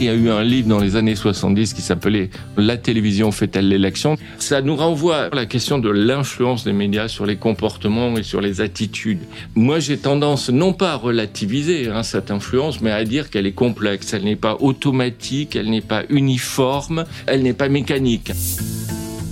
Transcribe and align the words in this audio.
Il 0.00 0.04
y 0.04 0.08
a 0.08 0.14
eu 0.14 0.30
un 0.30 0.44
livre 0.44 0.68
dans 0.68 0.78
les 0.78 0.94
années 0.94 1.16
70 1.16 1.74
qui 1.74 1.82
s'appelait 1.82 2.30
La 2.56 2.76
télévision 2.76 3.32
fait-elle 3.32 3.66
l'élection 3.66 4.16
Ça 4.38 4.62
nous 4.62 4.76
renvoie 4.76 5.22
à 5.22 5.34
la 5.34 5.44
question 5.44 5.78
de 5.78 5.90
l'influence 5.90 6.62
des 6.62 6.72
médias 6.72 7.08
sur 7.08 7.26
les 7.26 7.34
comportements 7.34 8.16
et 8.16 8.22
sur 8.22 8.40
les 8.40 8.60
attitudes. 8.60 9.18
Moi, 9.56 9.80
j'ai 9.80 9.98
tendance 9.98 10.50
non 10.50 10.72
pas 10.72 10.92
à 10.92 10.94
relativiser 10.94 11.88
hein, 11.88 12.04
cette 12.04 12.30
influence, 12.30 12.80
mais 12.80 12.92
à 12.92 13.04
dire 13.04 13.28
qu'elle 13.28 13.46
est 13.48 13.52
complexe. 13.52 14.14
Elle 14.14 14.22
n'est 14.22 14.36
pas 14.36 14.56
automatique, 14.60 15.56
elle 15.56 15.68
n'est 15.68 15.80
pas 15.80 16.04
uniforme, 16.10 17.04
elle 17.26 17.42
n'est 17.42 17.52
pas 17.52 17.68
mécanique. 17.68 18.30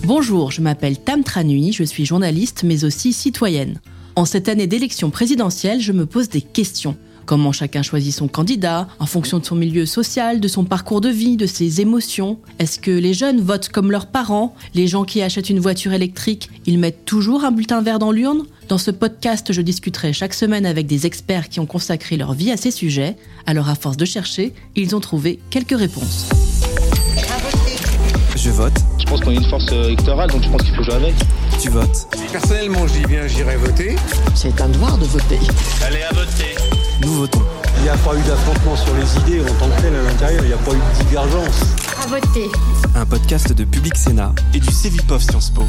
Bonjour, 0.03 0.51
je 0.51 0.63
m'appelle 0.63 0.99
Tam 0.99 1.23
Tranui, 1.23 1.73
je 1.73 1.85
suis 1.85 2.05
journaliste 2.07 2.65
mais 2.65 2.85
aussi 2.85 3.13
citoyenne. 3.13 3.79
En 4.17 4.25
cette 4.25 4.49
année 4.49 4.67
d'élection 4.67 5.11
présidentielle, 5.11 5.81
je 5.81 5.93
me 5.93 6.07
pose 6.07 6.29
des 6.29 6.41
questions. 6.41 6.97
Comment 7.27 7.51
chacun 7.51 7.83
choisit 7.83 8.15
son 8.15 8.29
candidat, 8.29 8.87
en 9.01 9.07
fonction 9.07 9.41
de 9.41 9.45
son 9.45 9.57
milieu 9.57 9.85
social, 9.85 10.39
de 10.39 10.47
son 10.47 10.63
parcours 10.65 11.01
de 11.01 11.09
vie, 11.09 11.37
de 11.37 11.47
ses 11.47 11.81
émotions. 11.81 12.39
Est-ce 12.61 12.79
que 12.79 12.93
les 12.93 13.15
jeunes 13.15 13.41
votent 13.41 13.69
comme 13.69 13.91
leurs 13.91 14.07
parents? 14.07 14.55
Les 14.75 14.87
gens 14.87 15.03
qui 15.03 15.21
achètent 15.23 15.51
une 15.51 15.59
voiture 15.59 15.93
électrique, 15.93 16.49
ils 16.67 16.79
mettent 16.79 17.05
toujours 17.05 17.45
un 17.45 17.51
bulletin 17.51 17.83
vert 17.83 17.99
dans 17.99 18.13
l'urne? 18.13 18.45
Dans 18.69 18.79
ce 18.79 18.93
podcast, 18.93 19.53
je 19.53 19.61
discuterai 19.61 20.13
chaque 20.13 20.35
semaine 20.35 20.65
avec 20.67 20.87
des 20.87 21.05
experts 21.05 21.49
qui 21.49 21.59
ont 21.59 21.67
consacré 21.67 22.17
leur 22.17 22.33
vie 22.33 22.53
à 22.53 22.57
ces 22.57 22.71
sujets. 22.71 23.17
Alors 23.45 23.69
à 23.69 23.75
force 23.75 23.97
de 23.97 24.05
chercher, 24.05 24.53
ils 24.77 24.95
ont 24.95 25.01
trouvé 25.01 25.41
quelques 25.51 25.77
réponses. 25.77 26.29
Je 28.37 28.51
vote. 28.51 28.79
Je 28.99 29.05
pense 29.05 29.21
qu'on 29.21 29.33
est 29.33 29.37
une 29.37 29.51
force 29.51 29.67
euh, 29.73 29.87
électorale, 29.87 30.31
donc 30.31 30.45
je 30.45 30.49
pense 30.49 30.63
qu'il 30.63 30.75
faut 30.77 30.85
jouer 30.85 30.95
avec. 30.95 31.15
Tu 31.61 31.71
votes. 31.71 32.07
Personnellement, 32.31 32.87
je 32.87 33.01
dis 33.01 33.07
bien, 33.07 33.27
j'irai 33.27 33.57
voter. 33.57 33.97
C'est 34.37 34.61
un 34.61 34.69
devoir 34.69 34.97
de 34.99 35.05
voter. 35.07 35.39
Allez 35.85 36.03
à 36.03 36.13
voter. 36.13 36.66
Nous 37.07 37.13
votons. 37.13 37.41
Il 37.77 37.83
n'y 37.85 37.89
a 37.89 37.97
pas 37.99 38.17
eu 38.17 38.23
d'affrontement 38.23 38.75
sur 38.75 38.93
les 38.97 39.17
idées 39.23 39.41
en 39.41 39.55
tant 39.61 39.69
que 39.69 39.81
tel 39.81 39.95
à 39.95 40.03
l'intérieur, 40.03 40.43
il 40.43 40.49
n'y 40.49 40.55
a 40.55 40.57
pas 40.57 40.73
eu 40.73 40.77
de 40.77 41.05
divergence. 41.05 41.61
À 42.03 42.07
voter. 42.09 42.51
Un 42.97 43.07
podcast 43.07 43.53
de 43.53 43.63
Public 43.63 43.97
Sénat 43.97 44.35
et 44.53 44.59
du 44.59 44.73
Cevipof 44.73 45.23
Sciences 45.23 45.51
Po. 45.51 45.63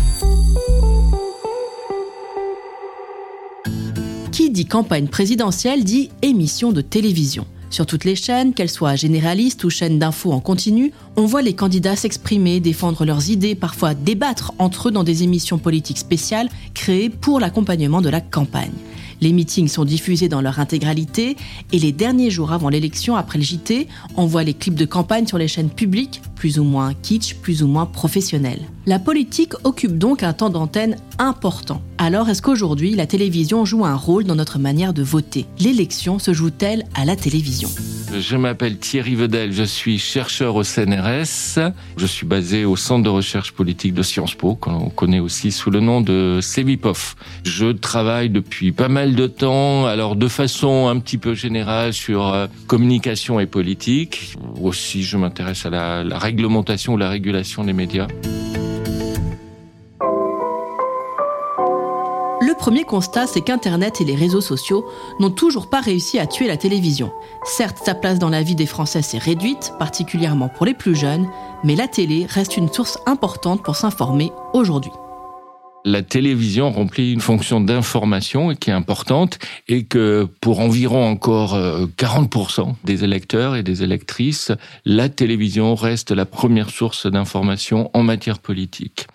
Qui 4.32 4.50
dit 4.50 4.66
campagne 4.66 5.08
présidentielle 5.08 5.84
dit 5.84 6.10
émission 6.24 6.72
de 6.72 6.82
télévision. 6.82 7.46
Sur 7.70 7.86
toutes 7.86 8.06
les 8.06 8.16
chaînes, 8.16 8.56
qu'elles 8.56 8.72
soient 8.72 8.96
généralistes 8.96 9.64
ou 9.64 9.70
chaînes 9.70 10.00
d'infos 10.00 10.32
en 10.32 10.40
continu, 10.40 10.92
on 11.18 11.28
voit 11.28 11.44
les 11.44 11.54
candidats 11.54 11.96
s'exprimer, 11.96 12.60
défendre 12.60 13.06
leurs 13.06 13.30
idées, 13.30 13.54
parfois 13.54 13.94
débattre 13.94 14.54
entre 14.58 14.88
eux 14.88 14.92
dans 14.92 15.04
des 15.04 15.22
émissions 15.22 15.60
politiques 15.60 16.00
spéciales 16.00 16.50
créées 16.74 17.12
pour 17.12 17.40
l'accompagnement 17.40 18.02
de 18.02 18.10
la 18.10 18.22
campagne. 18.22 18.72
Les 19.20 19.34
meetings 19.34 19.68
sont 19.68 19.86
diffusés 19.86 20.30
dans 20.30 20.42
leur 20.42 20.60
intégralité 20.60 21.38
et 21.72 21.80
les 21.80 21.92
derniers 21.92 22.30
jours 22.30 22.52
avant 22.52 22.70
l'élection, 22.70 23.16
après 23.16 23.40
le 23.40 23.44
JT, 23.44 23.88
on 24.16 24.26
voit 24.26 24.44
les 24.44 24.54
clips 24.54 24.76
de 24.76 24.86
campagne 24.86 25.26
sur 25.26 25.38
les 25.38 25.48
chaînes 25.48 25.70
publiques, 25.70 26.22
plus 26.36 26.60
ou 26.60 26.64
moins 26.64 26.94
kitsch, 26.94 27.36
plus 27.36 27.64
ou 27.64 27.68
moins 27.68 27.86
professionnels. 27.86 28.62
La 28.86 29.00
politique 29.00 29.54
occupe 29.64 29.98
donc 29.98 30.24
un 30.24 30.34
temps 30.34 30.50
d'antenne 30.50 30.96
important. 31.18 31.82
Alors 31.98 32.30
est-ce 32.30 32.42
qu'aujourd'hui 32.42 32.94
la 32.94 33.08
télévision 33.08 33.66
joue 33.66 33.86
un 33.86 33.96
rôle 33.96 34.24
dans 34.24 34.36
notre 34.36 34.60
manière 34.60 34.94
de 34.94 35.02
voter? 35.04 35.46
L'élection 35.60 36.20
se 36.20 36.32
joue-t-elle 36.32 36.86
à 36.94 37.04
la 37.04 37.16
télévision? 37.16 37.70
Je 38.18 38.38
m'appelle 38.38 38.78
Thierry 38.78 39.16
Vedel, 39.16 39.52
je 39.52 39.64
suis 39.64 40.00
chercheur 40.00 40.56
au 40.56 40.64
CNRS. 40.64 41.60
Je 41.98 42.06
suis 42.06 42.26
basé 42.26 42.64
au 42.64 42.78
Centre 42.78 43.04
de 43.04 43.10
recherche 43.10 43.52
politique 43.52 43.94
de 43.94 44.04
Sciences 44.04 44.36
Po, 44.36 44.56
qu'on 44.56 44.90
connaît 44.90 45.20
aussi 45.20 45.52
sous 45.52 45.72
le 45.72 45.82
nom 45.82 46.00
de 46.00 46.40
CEVIPOF. 46.42 47.16
Je 47.44 47.68
travaille 47.74 48.30
depuis 48.30 48.72
pas 48.72 48.88
mal 48.88 49.07
de 49.16 49.28
temps, 49.28 49.86
alors 49.86 50.16
de 50.16 50.28
façon 50.28 50.88
un 50.88 51.00
petit 51.00 51.18
peu 51.18 51.34
générale 51.34 51.94
sur 51.94 52.28
euh, 52.28 52.48
communication 52.68 53.40
et 53.40 53.46
politique. 53.46 54.36
Aussi, 54.62 55.04
je 55.04 55.18
m'intéresse 55.18 55.66
à 55.66 55.70
la, 55.70 56.04
la 56.04 56.18
réglementation 56.18 56.94
ou 56.94 56.98
la 56.98 57.10
régulation 57.10 57.64
des 57.64 57.74
médias. 57.74 58.08
Le 62.40 62.54
premier 62.54 62.84
constat, 62.84 63.28
c'est 63.28 63.42
qu'Internet 63.42 64.02
et 64.02 64.06
les 64.06 64.16
réseaux 64.16 64.42
sociaux 64.42 64.86
n'ont 65.20 65.32
toujours 65.32 65.70
pas 65.70 65.82
réussi 65.82 66.20
à 66.20 66.28
tuer 66.28 66.48
la 66.48 66.58
télévision. 66.58 67.12
Certes, 67.44 67.80
sa 67.84 67.96
place 67.96 68.20
dans 68.20 68.30
la 68.30 68.44
vie 68.44 68.56
des 68.56 68.66
Français 68.66 69.02
s'est 69.02 69.18
réduite, 69.18 69.74
particulièrement 69.80 70.50
pour 70.50 70.66
les 70.66 70.74
plus 70.74 70.96
jeunes, 70.96 71.28
mais 71.64 71.76
la 71.76 71.88
télé 71.88 72.26
reste 72.30 72.58
une 72.58 72.72
source 72.72 73.00
importante 73.06 73.64
pour 73.64 73.76
s'informer 73.76 74.32
aujourd'hui 74.54 74.92
la 75.88 76.02
télévision 76.02 76.70
remplit 76.70 77.14
une 77.14 77.22
fonction 77.22 77.62
d'information 77.62 78.54
qui 78.56 78.72
est 78.72 78.74
importante 78.74 79.40
et 79.70 79.86
que 79.86 80.28
pour 80.42 80.60
environ 80.60 81.08
encore 81.08 81.58
40% 81.98 82.60
euh, 82.60 82.72
des 82.84 83.06
électeurs 83.06 83.56
et 83.56 83.64
des 83.64 83.84
électrices, 83.84 84.52
la 84.84 85.08
télévision 85.08 85.76
reste 85.76 86.12
la 86.12 86.26
première 86.26 86.70
source 86.70 87.08
d'information 87.08 87.90
en 87.94 88.04
matière 88.04 88.40
politique. 88.40 89.08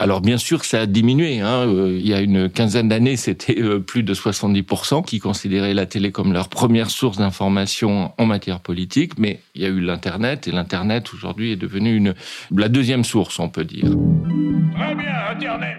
Alors 0.00 0.22
bien 0.22 0.38
sûr 0.38 0.60
que 0.60 0.66
ça 0.66 0.80
a 0.80 0.86
diminué. 0.86 1.40
Hein. 1.40 1.66
Euh, 1.68 1.94
il 2.00 2.08
y 2.08 2.14
a 2.14 2.20
une 2.20 2.48
quinzaine 2.48 2.88
d'années, 2.88 3.16
c'était 3.16 3.60
euh, 3.60 3.80
plus 3.80 4.02
de 4.02 4.14
70% 4.14 5.04
qui 5.04 5.18
considéraient 5.18 5.74
la 5.74 5.84
télé 5.84 6.10
comme 6.10 6.32
leur 6.32 6.48
première 6.48 6.88
source 6.88 7.18
d'information 7.18 8.10
en 8.16 8.24
matière 8.24 8.60
politique. 8.60 9.18
Mais 9.18 9.40
il 9.54 9.60
y 9.60 9.66
a 9.66 9.68
eu 9.68 9.80
l'Internet 9.80 10.48
et 10.48 10.52
l'Internet 10.52 11.12
aujourd'hui 11.12 11.52
est 11.52 11.56
devenu 11.56 11.94
une, 11.94 12.14
la 12.50 12.70
deuxième 12.70 13.04
source, 13.04 13.38
on 13.38 13.50
peut 13.50 13.64
dire. 13.64 13.84
Très 13.84 14.94
bien, 14.94 15.12
Internet. 15.32 15.76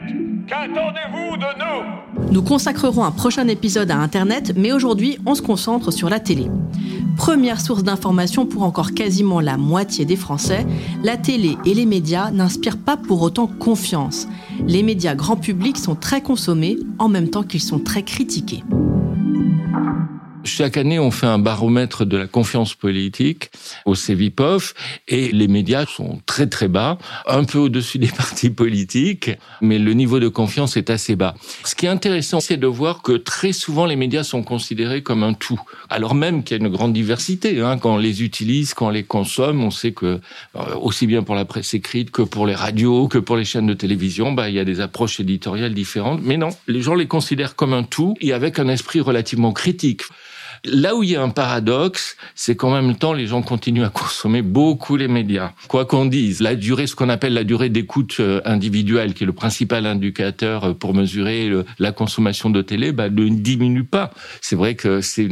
Qu'attendez-vous 0.48 1.38
de 1.38 1.46
nous? 1.58 2.32
Nous 2.32 2.44
consacrerons 2.44 3.04
un 3.04 3.12
prochain 3.12 3.48
épisode 3.48 3.90
à 3.90 3.98
Internet, 3.98 4.54
mais 4.56 4.72
aujourd'hui, 4.72 5.18
on 5.26 5.34
se 5.34 5.42
concentre 5.42 5.90
sur 5.90 6.10
la 6.10 6.20
télé. 6.20 6.46
Première 7.18 7.62
source 7.62 7.84
d'information 7.84 8.46
pour 8.46 8.64
encore 8.64 8.94
quasiment 8.94 9.40
la 9.40 9.58
moitié 9.58 10.06
des 10.06 10.16
Français, 10.16 10.66
la 11.04 11.18
télé 11.18 11.58
et 11.66 11.74
les 11.74 11.86
médias 11.86 12.32
n'inspirent 12.32 12.78
pas 12.78 12.98
pour 12.98 13.22
autant 13.22 13.48
confiance. 13.48 14.28
Les 14.68 14.84
médias 14.84 15.16
grand 15.16 15.36
public 15.36 15.78
sont 15.78 15.96
très 15.96 16.22
consommés 16.22 16.78
en 17.00 17.08
même 17.08 17.30
temps 17.30 17.44
qu'ils 17.44 17.62
sont 17.62 17.80
très 17.80 18.04
critiqués. 18.04 18.64
Chaque 20.44 20.78
année, 20.78 20.98
on 20.98 21.12
fait 21.12 21.28
un 21.28 21.38
baromètre 21.38 22.04
de 22.04 22.18
la 22.18 22.26
confiance 22.26 22.74
politique 22.74 23.52
au 23.86 23.94
CEVIPOF 23.94 24.74
et 25.08 25.32
les 25.32 25.48
médias 25.48 25.86
sont 25.86 26.20
très 26.26 26.48
très 26.48 26.68
bas, 26.68 26.98
un 27.28 27.44
peu 27.44 27.60
au-dessus 27.60 28.00
des 28.00 28.08
partis 28.18 28.50
politiques, 28.50 29.32
mais 29.62 29.78
le 29.78 29.94
niveau 29.94 30.20
de 30.20 30.28
confiance 30.28 30.78
est 30.78 30.90
assez 30.90 31.16
bas. 31.16 31.36
Ce 31.64 31.76
qui 31.76 31.86
est 31.86 31.90
intéressant, 31.90 32.40
c'est 32.40 32.58
de 32.58 32.66
voir 32.66 33.04
que 33.04 33.14
très 33.14 33.54
souvent 33.54 33.86
les 33.86 33.96
médias 33.96 34.24
sont 34.24 34.42
considérés 34.42 35.04
comme 35.04 35.24
un 35.24 35.34
tout, 35.34 35.62
alors 35.90 36.16
même 36.16 36.44
qu'il 36.44 36.58
y 36.58 36.60
a 36.60 36.66
une 36.66 36.72
grande 36.72 36.94
diversité. 36.94 37.62
Hein. 37.62 37.78
Quand 37.78 37.96
on 37.96 37.98
les 37.98 38.24
utilise, 38.24 38.74
quand 38.74 38.88
on 38.88 38.92
les 38.92 39.04
consomme, 39.04 39.64
on 39.64 39.72
sait 39.72 39.92
que 39.92 40.20
euh, 40.56 40.76
aussi 40.82 41.06
bien 41.06 41.22
pour 41.22 41.36
la 41.36 41.46
presse 41.46 41.76
écrite 41.76 42.10
que 42.10 42.24
pour 42.24 42.48
les 42.48 42.56
radios, 42.56 43.08
que 43.08 43.20
pour 43.20 43.38
les 43.38 43.46
chaînes 43.46 43.68
de 43.68 43.76
télévision, 43.76 44.32
bah, 44.32 44.50
il 44.50 44.56
y 44.56 44.60
a 44.60 44.66
des 44.66 44.80
approches 44.80 45.20
éditoriales 45.20 45.76
différentes. 45.76 46.22
Mais 46.24 46.38
non, 46.38 46.50
les 46.68 46.82
gens 46.82 46.96
les 46.96 47.08
considèrent 47.08 47.56
comme 47.56 47.74
un 47.74 47.84
tout 47.84 48.16
et 48.22 48.34
avec 48.34 48.58
un 48.58 48.68
esprit 48.70 49.02
relativement 49.02 49.52
critique. 49.52 50.02
Là 50.64 50.96
où 50.96 51.02
il 51.02 51.10
y 51.10 51.16
a 51.16 51.24
un 51.24 51.30
paradoxe, 51.30 52.18
c'est 52.36 52.56
qu'en 52.56 52.72
même 52.72 52.96
temps, 52.96 53.14
les 53.14 53.26
gens 53.26 53.42
continuent 53.42 53.84
à 53.84 53.90
consommer 53.90 54.44
beaucoup 54.44 54.96
les 54.96 55.08
médias. 55.08 55.54
Quoi 55.68 55.86
qu'on 55.86 56.06
dise, 56.06 56.40
la 56.40 56.56
durée, 56.56 56.86
ce 56.86 56.96
qu'on 56.96 57.10
appelle 57.10 57.34
la 57.34 57.44
durée 57.44 57.70
d'écoute 57.70 58.18
euh, 58.20 58.42
individuelle, 58.46 59.16
qui 59.16 59.24
est 59.24 59.26
le 59.26 59.34
principal 59.34 59.88
indicateur 59.88 60.66
euh, 60.66 60.74
pour 60.74 60.94
mesurer 60.94 61.50
la 61.80 61.92
consommation 61.92 62.52
de 62.52 62.62
télé, 62.62 62.92
bah, 62.92 63.10
ne 63.10 63.30
diminue 63.30 63.86
pas. 63.86 64.12
C'est 64.40 64.56
vrai 64.56 64.76
que 64.76 65.02
c'est 65.02 65.28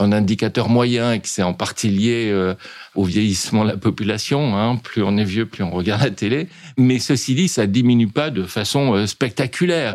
un 0.00 0.12
indicateur 0.12 0.68
moyen 0.68 1.12
et 1.12 1.20
que 1.20 1.28
c'est 1.28 1.44
en 1.44 1.54
partie 1.54 1.88
lié 1.88 2.30
euh, 2.32 2.54
au 2.96 3.04
vieillissement 3.04 3.62
de 3.62 3.68
la 3.68 3.76
population. 3.76 4.58
Hein. 4.58 4.80
Plus 4.82 5.04
on 5.04 5.16
est 5.16 5.24
vieux, 5.24 5.46
plus 5.46 5.62
on 5.62 5.70
regarde 5.70 6.02
la 6.02 6.10
télé. 6.10 6.48
Mais 6.76 6.98
ceci 6.98 7.36
dit, 7.36 7.46
ça 7.46 7.66
diminue 7.66 8.08
pas 8.08 8.30
de 8.30 8.42
façon 8.42 9.06
spectaculaire. 9.06 9.94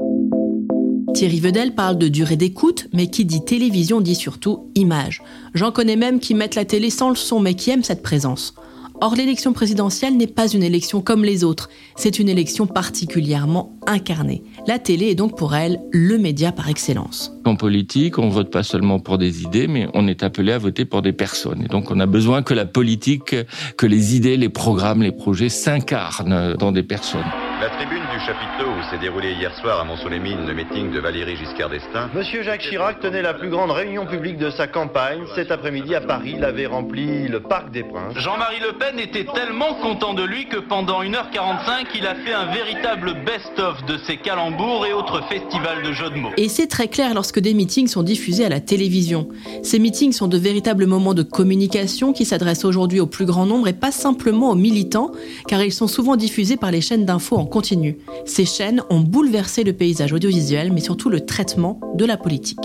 Thierry 1.13 1.39
Vedel 1.39 1.73
parle 1.73 1.97
de 1.97 2.07
durée 2.07 2.35
d'écoute, 2.35 2.87
mais 2.93 3.07
qui 3.07 3.25
dit 3.25 3.43
télévision 3.43 3.99
dit 3.99 4.15
surtout 4.15 4.69
image. 4.75 5.21
J'en 5.53 5.71
connais 5.71 5.95
même 5.95 6.19
qui 6.19 6.33
mettent 6.33 6.55
la 6.55 6.65
télé 6.65 6.89
sans 6.89 7.09
le 7.09 7.15
son, 7.15 7.39
mais 7.39 7.55
qui 7.55 7.71
aiment 7.71 7.83
cette 7.83 8.03
présence. 8.03 8.53
Or, 9.01 9.15
l'élection 9.15 9.53
présidentielle 9.53 10.17
n'est 10.17 10.27
pas 10.27 10.47
une 10.47 10.61
élection 10.61 11.01
comme 11.01 11.23
les 11.23 11.45
autres, 11.45 11.69
c'est 11.95 12.19
une 12.19 12.27
élection 12.27 12.67
particulièrement 12.67 13.77
incarnée. 13.87 14.43
La 14.67 14.77
télé 14.77 15.07
est 15.07 15.15
donc 15.15 15.37
pour 15.37 15.55
elle 15.55 15.79
le 15.91 16.17
média 16.17 16.51
par 16.51 16.67
excellence. 16.67 17.31
En 17.45 17.55
politique, 17.55 18.19
on 18.19 18.27
vote 18.27 18.51
pas 18.51 18.63
seulement 18.63 18.99
pour 18.99 19.17
des 19.17 19.43
idées, 19.43 19.67
mais 19.67 19.87
on 19.93 20.05
est 20.07 20.21
appelé 20.21 20.51
à 20.51 20.57
voter 20.57 20.83
pour 20.83 21.01
des 21.01 21.13
personnes. 21.13 21.63
Et 21.63 21.69
donc, 21.69 21.91
on 21.91 21.99
a 22.01 22.05
besoin 22.05 22.43
que 22.43 22.53
la 22.53 22.65
politique, 22.65 23.35
que 23.77 23.85
les 23.85 24.17
idées, 24.17 24.35
les 24.35 24.49
programmes, 24.49 25.01
les 25.01 25.13
projets 25.13 25.49
s'incarnent 25.49 26.55
dans 26.55 26.73
des 26.73 26.83
personnes. 26.83 27.21
La 27.61 27.69
tribune 27.71 28.03
du 28.13 28.19
chapiteau 28.25 28.69
où 28.69 28.89
s'est 28.89 28.99
déroulé 28.99 29.33
hier 29.33 29.53
soir 29.55 29.81
à 29.81 29.83
Mont-Solémine 29.83 30.47
le 30.47 30.53
meeting 30.53 30.93
de 30.93 30.99
Valérie 31.01 31.35
Giscard 31.35 31.69
d'Estaing. 31.69 32.09
Monsieur 32.15 32.41
Jacques 32.41 32.61
Chirac 32.61 33.01
tenait 33.01 33.21
la 33.21 33.33
plus 33.33 33.49
grande 33.49 33.71
réunion 33.71 34.05
publique 34.05 34.37
de 34.37 34.49
sa 34.49 34.67
campagne. 34.67 35.23
Cet 35.35 35.51
après-midi 35.51 35.93
à 35.93 35.99
Paris, 35.99 36.35
il 36.37 36.45
avait 36.45 36.67
rempli 36.67 37.27
le 37.27 37.41
Parc 37.41 37.71
des 37.71 37.83
Princes. 37.83 38.17
Jean-Marie 38.17 38.61
Le 38.61 38.77
Pen 38.77 38.97
était 38.97 39.25
tellement 39.33 39.73
content 39.81 40.13
de 40.13 40.23
lui 40.23 40.47
que 40.47 40.55
pendant 40.55 41.03
1h45, 41.03 41.87
il 41.95 42.07
a 42.07 42.15
fait 42.15 42.31
un 42.31 42.45
véritable 42.45 43.15
best-of 43.25 43.83
de 43.87 43.97
ses 44.07 44.15
calembours 44.15 44.85
et 44.85 44.93
autres 44.93 45.21
festivals 45.27 45.83
de 45.83 45.91
jeux 45.91 46.11
de 46.11 46.15
mots. 46.15 46.31
Et 46.37 46.47
c'est 46.47 46.67
très 46.67 46.87
clair 46.87 47.13
lorsque 47.13 47.41
des 47.41 47.53
meetings 47.53 47.89
sont 47.89 48.03
diffusés 48.03 48.45
à 48.45 48.49
la 48.49 48.61
télévision. 48.61 49.27
Ces 49.63 49.79
meetings 49.79 50.13
sont 50.13 50.29
de 50.29 50.37
véritables 50.37 50.85
moments 50.85 51.13
de 51.13 51.23
communication 51.23 52.13
qui 52.13 52.23
s'adressent 52.23 52.63
aujourd'hui 52.63 53.01
au 53.01 53.07
plus 53.07 53.25
grand 53.25 53.45
nombre 53.45 53.67
et 53.67 53.73
pas 53.73 53.91
simplement 53.91 54.49
aux 54.49 54.55
militants, 54.55 55.11
car 55.49 55.61
ils 55.61 55.73
sont 55.73 55.87
souvent 55.87 56.15
diffusés 56.15 56.55
par 56.55 56.71
les 56.71 56.79
chaînes 56.79 57.03
d'infos 57.03 57.35
en 57.35 57.48
continu. 57.49 57.97
Ces 58.25 58.45
chaînes 58.45 58.81
ont 58.89 58.99
bouleversé 58.99 59.63
le 59.63 59.73
paysage 59.73 60.13
audiovisuel, 60.13 60.71
mais 60.71 60.81
surtout 60.81 61.09
le 61.09 61.25
traitement 61.25 61.79
de 61.95 62.05
la 62.05 62.17
politique 62.17 62.59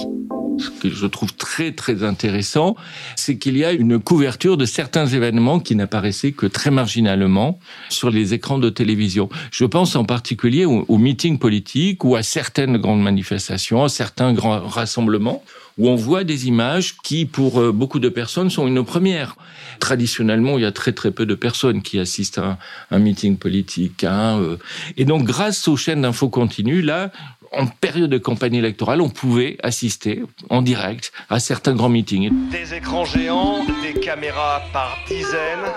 ce 0.58 0.70
que 0.70 0.88
je 0.88 1.06
trouve 1.06 1.34
très 1.34 1.72
très 1.72 2.02
intéressant, 2.04 2.76
c'est 3.16 3.38
qu'il 3.38 3.56
y 3.56 3.64
a 3.64 3.72
une 3.72 3.98
couverture 3.98 4.56
de 4.56 4.64
certains 4.64 5.06
événements 5.06 5.60
qui 5.60 5.76
n'apparaissaient 5.76 6.32
que 6.32 6.46
très 6.46 6.70
marginalement 6.70 7.58
sur 7.88 8.10
les 8.10 8.34
écrans 8.34 8.58
de 8.58 8.70
télévision. 8.70 9.28
Je 9.50 9.64
pense 9.64 9.96
en 9.96 10.04
particulier 10.04 10.64
aux, 10.64 10.84
aux 10.88 10.98
meetings 10.98 11.38
politiques 11.38 12.04
ou 12.04 12.16
à 12.16 12.22
certaines 12.22 12.78
grandes 12.78 13.02
manifestations, 13.02 13.84
à 13.84 13.88
certains 13.88 14.32
grands 14.32 14.60
rassemblements 14.60 15.42
où 15.78 15.88
on 15.88 15.96
voit 15.96 16.24
des 16.24 16.46
images 16.46 16.96
qui, 17.02 17.26
pour 17.26 17.60
euh, 17.60 17.72
beaucoup 17.72 17.98
de 17.98 18.08
personnes, 18.08 18.50
sont 18.50 18.66
une 18.66 18.84
première. 18.84 19.36
Traditionnellement, 19.80 20.58
il 20.58 20.62
y 20.62 20.66
a 20.66 20.72
très 20.72 20.92
très 20.92 21.10
peu 21.10 21.26
de 21.26 21.34
personnes 21.34 21.82
qui 21.82 21.98
assistent 21.98 22.38
à 22.38 22.58
un, 22.90 22.98
meeting 22.98 23.36
politique. 23.36 24.04
Hein, 24.04 24.38
euh. 24.40 24.56
Et 24.96 25.04
donc, 25.04 25.24
grâce 25.24 25.66
aux 25.68 25.76
chaînes 25.76 26.02
d'infos 26.02 26.28
continues, 26.28 26.82
là, 26.82 27.10
en 27.56 27.66
période 27.66 28.10
de 28.10 28.18
campagne 28.18 28.54
électorale, 28.54 29.00
on 29.00 29.10
pouvait 29.10 29.56
assister 29.62 30.22
en 30.50 30.62
direct 30.62 31.12
à 31.30 31.40
certains 31.40 31.74
grands 31.74 31.88
meetings. 31.88 32.32
Des 32.50 32.74
écrans 32.74 33.04
géants, 33.04 33.64
des 33.82 34.00
caméras 34.00 34.62
par 34.72 34.98
dizaines, 35.08 35.70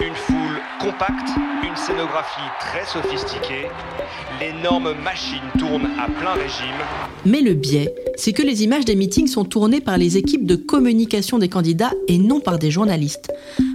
une 0.00 0.14
foule 0.14 0.60
compacte, 0.80 1.30
une 1.76 1.82
scénographie 1.82 2.40
très 2.60 2.84
sophistiquée, 2.84 3.66
l'énorme 4.40 4.94
machine 5.02 5.42
tourne 5.58 5.86
à 5.98 6.08
plein 6.08 6.32
régime. 6.32 6.76
Mais 7.24 7.40
le 7.40 7.54
biais, 7.54 7.94
c'est 8.16 8.32
que 8.32 8.42
les 8.42 8.62
images 8.62 8.84
des 8.84 8.94
meetings 8.94 9.26
sont 9.26 9.44
tournées 9.44 9.80
par 9.80 9.98
les 9.98 10.16
équipes 10.16 10.46
de 10.46 10.56
communication 10.56 11.38
des 11.38 11.48
candidats 11.48 11.92
et 12.08 12.18
non 12.18 12.40
par 12.40 12.58
des 12.58 12.70
journalistes. 12.70 13.32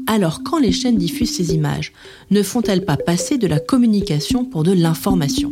Alors 0.07 0.41
quand 0.43 0.59
les 0.59 0.71
chaînes 0.71 0.97
diffusent 0.97 1.35
ces 1.35 1.53
images, 1.53 1.93
ne 2.31 2.41
font-elles 2.41 2.85
pas 2.85 2.97
passer 2.97 3.37
de 3.37 3.47
la 3.47 3.59
communication 3.59 4.45
pour 4.45 4.63
de 4.63 4.71
l'information? 4.71 5.51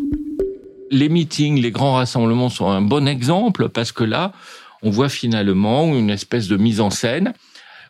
Les 0.92 1.10
meetings, 1.10 1.62
les 1.62 1.72
grands 1.72 1.96
rassemblements 1.96 2.50
sont 2.50 2.68
un 2.68 2.82
bon 2.82 3.08
exemple 3.08 3.70
parce 3.70 3.92
que 3.92 4.04
là, 4.04 4.32
on 4.82 4.90
voit 4.90 5.10
finalement 5.10 5.94
une 5.94 6.10
espèce 6.10 6.48
de 6.48 6.58
mise 6.58 6.82
en 6.82 6.90
scène 6.90 7.34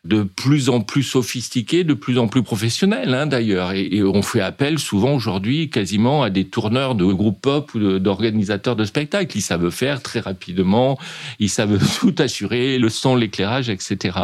de 0.06 0.24
plus 0.24 0.69
en 0.69 0.80
plus 0.80 1.04
sophistiqués, 1.04 1.84
de 1.84 1.94
plus 1.94 2.18
en 2.19 2.28
plus 2.28 2.42
professionnels 2.42 3.13
hein, 3.13 3.28
d'ailleurs. 3.28 3.74
Et, 3.74 4.01
on 4.01 4.22
fait 4.22 4.42
appel 4.42 4.80
souvent 4.80 5.13
aujourd'hui 5.13 5.69
quasiment 5.69 6.24
à 6.24 6.30
des 6.30 6.46
tourneurs 6.46 6.96
de 6.96 7.06
groupes 7.06 7.42
pop 7.42 7.74
ou 7.74 8.00
d'organisateurs 8.00 8.75
de, 8.75 8.86
spectacles. 8.86 9.38
Ils 9.38 9.42
savent 9.42 9.69
faire 9.69 10.01
très 10.01 10.19
rapidement, 10.19 10.98
ils 11.40 11.50
savent 11.50 11.80
tout 12.00 12.16
assurer, 12.18 12.78
le 12.80 12.90
son, 12.90 13.16
l'éclairage, 13.16 13.69
etc. 13.69 14.19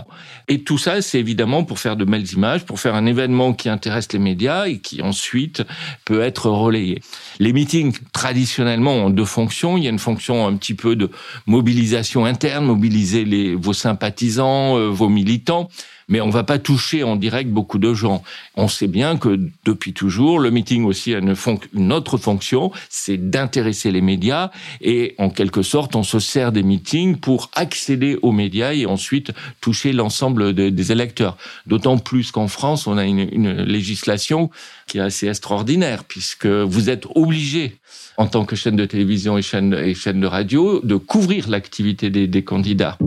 Et 0.47 0.61
tout 0.61 0.77
ça, 0.77 1.01
c'est 1.01 1.19
évidemment 1.19 1.63
pour 1.63 1.79
faire 1.79 1.97
de 1.97 2.05
belles 2.05 2.31
images, 2.31 2.65
pour 2.65 2.79
faire 2.79 2.95
un 2.95 3.05
événement 3.05 3.53
qui 3.53 3.67
intéresse 3.67 4.11
les 4.13 4.19
médias 4.19 4.67
et 4.67 4.79
qui 4.79 5.01
ensuite 5.01 5.63
peut 6.05 6.21
être 6.21 6.49
relayé. 6.49 7.01
Les 7.39 7.51
meetings, 7.51 7.97
traditionnellement, 8.13 8.93
ont 8.93 9.09
deux 9.09 9.25
fonctions. 9.25 9.77
Il 9.77 9.83
y 9.83 9.87
a 9.87 9.89
une 9.89 9.99
fonction 9.99 10.47
un 10.47 10.55
petit 10.55 10.73
peu 10.73 10.95
de 10.95 11.09
mobilisation 11.47 12.25
interne, 12.25 12.65
mobiliser 12.65 13.25
les, 13.25 13.55
vos 13.55 13.73
sympathisants, 13.73 14.77
euh, 14.77 14.87
vos 14.87 15.09
militants 15.09 15.65
mais 16.07 16.21
on 16.21 16.29
va 16.29 16.43
pas 16.43 16.59
toucher 16.59 17.03
en 17.03 17.15
direct 17.15 17.49
beaucoup 17.49 17.79
de 17.79 17.93
gens. 17.93 18.23
On 18.55 18.67
sait 18.67 18.87
bien 18.87 19.17
que 19.17 19.39
depuis 19.63 19.93
toujours, 19.93 20.39
le 20.39 20.51
meeting 20.51 20.85
aussi 20.85 21.15
a 21.15 21.19
une, 21.19 21.93
autre 21.93 22.17
fonction, 22.17 22.71
c'est 22.89 23.29
d'intéresser 23.29 23.91
les 23.91 24.01
médias 24.01 24.51
et 24.81 25.15
en 25.17 25.29
quelque 25.29 25.61
sorte, 25.61 25.95
on 25.95 26.03
se 26.03 26.19
sert 26.19 26.51
des 26.51 26.63
meetings 26.63 27.17
pour 27.17 27.49
accéder 27.53 28.17
aux 28.21 28.31
médias 28.31 28.73
et 28.73 28.85
ensuite 28.85 29.31
toucher 29.61 29.93
l'ensemble 29.93 30.53
des 30.53 30.91
électeurs. 30.91 31.37
D'autant 31.65 31.97
plus 31.97 32.31
qu'en 32.31 32.47
France, 32.47 32.87
on 32.87 32.97
a 32.97 33.05
une 33.05 33.63
législation 33.63 34.49
qui 34.87 34.97
est 34.97 35.01
assez 35.01 35.27
extraordinaire 35.27 36.03
puisque 36.03 36.47
vous 36.47 36.89
êtes 36.89 37.05
obligé 37.15 37.77
en 38.17 38.27
tant 38.27 38.45
que 38.45 38.55
chaîne 38.55 38.75
de 38.75 38.85
télévision 38.85 39.37
et 39.37 39.41
chaîne, 39.41 39.73
et 39.73 39.93
chaîne 39.93 40.21
de 40.21 40.27
radio 40.27 40.79
de 40.81 40.95
couvrir 40.95 41.49
l'activité 41.49 42.09
des, 42.09 42.27
des 42.27 42.43
candidats. 42.43 42.97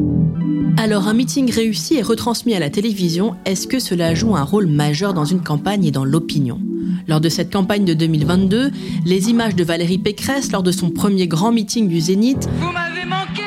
Alors 0.77 1.09
un 1.09 1.15
meeting 1.15 1.51
réussi 1.51 1.97
et 1.97 2.03
retransmis 2.03 2.55
à 2.55 2.61
la 2.61 2.71
télévision, 2.71 3.37
est-ce 3.45 3.67
que 3.67 3.81
cela 3.81 4.15
joue 4.15 4.37
un 4.37 4.45
rôle 4.45 4.67
majeur 4.67 5.13
dans 5.13 5.25
une 5.25 5.43
campagne 5.43 5.85
et 5.85 5.91
dans 5.91 6.05
l'opinion? 6.05 6.61
Lors 7.09 7.21
de 7.21 7.29
cette 7.29 7.53
campagne 7.53 7.85
de 7.85 7.95
2022, 7.95 8.71
les 9.05 9.31
images 9.31 9.57
de 9.57 9.65
Valérie 9.65 9.99
Pécresse 9.99 10.53
lors 10.53 10.63
de 10.63 10.71
son 10.71 10.91
premier 10.91 11.27
grand 11.27 11.51
meeting 11.51 11.89
du 11.89 12.01
Zénith 12.01 12.49
Vous 12.61 12.71
m'avez 12.71 13.05
manqué 13.05 13.43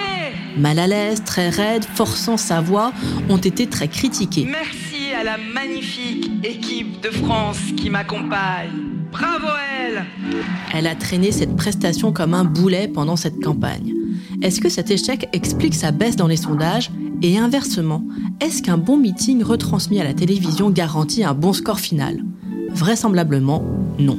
Mal 0.57 0.79
à 0.79 0.87
l'aise, 0.87 1.23
très 1.23 1.49
raide, 1.49 1.85
forçant 1.85 2.37
sa 2.37 2.59
voix, 2.59 2.91
ont 3.29 3.37
été 3.37 3.67
très 3.67 3.87
critiquées. 3.87 4.47
Merci 4.49 4.90
à 5.21 5.23
la 5.23 5.37
magnifique 5.37 6.31
équipe 6.43 6.99
de 7.01 7.09
France 7.09 7.59
qui 7.77 7.91
m'accompagne. 7.91 8.71
Bravo 9.11 9.49
elle 9.79 10.03
Elle 10.73 10.87
a 10.87 10.95
traîné 10.95 11.31
cette 11.31 11.55
prestation 11.55 12.11
comme 12.11 12.33
un 12.33 12.43
boulet 12.43 12.87
pendant 12.87 13.15
cette 13.15 13.39
campagne. 13.39 13.93
Est-ce 14.41 14.59
que 14.59 14.69
cet 14.69 14.89
échec 14.89 15.29
explique 15.31 15.75
sa 15.75 15.91
baisse 15.91 16.15
dans 16.15 16.25
les 16.25 16.37
sondages? 16.37 16.89
Et 17.21 17.37
inversement, 17.37 18.03
est-ce 18.39 18.63
qu'un 18.63 18.79
bon 18.79 18.97
meeting 18.97 19.43
retransmis 19.43 20.01
à 20.01 20.03
la 20.03 20.15
télévision 20.15 20.71
garantit 20.71 21.23
un 21.23 21.35
bon 21.35 21.53
score 21.53 21.79
final? 21.79 22.23
Vraisemblablement, 22.71 23.63
non. 23.99 24.17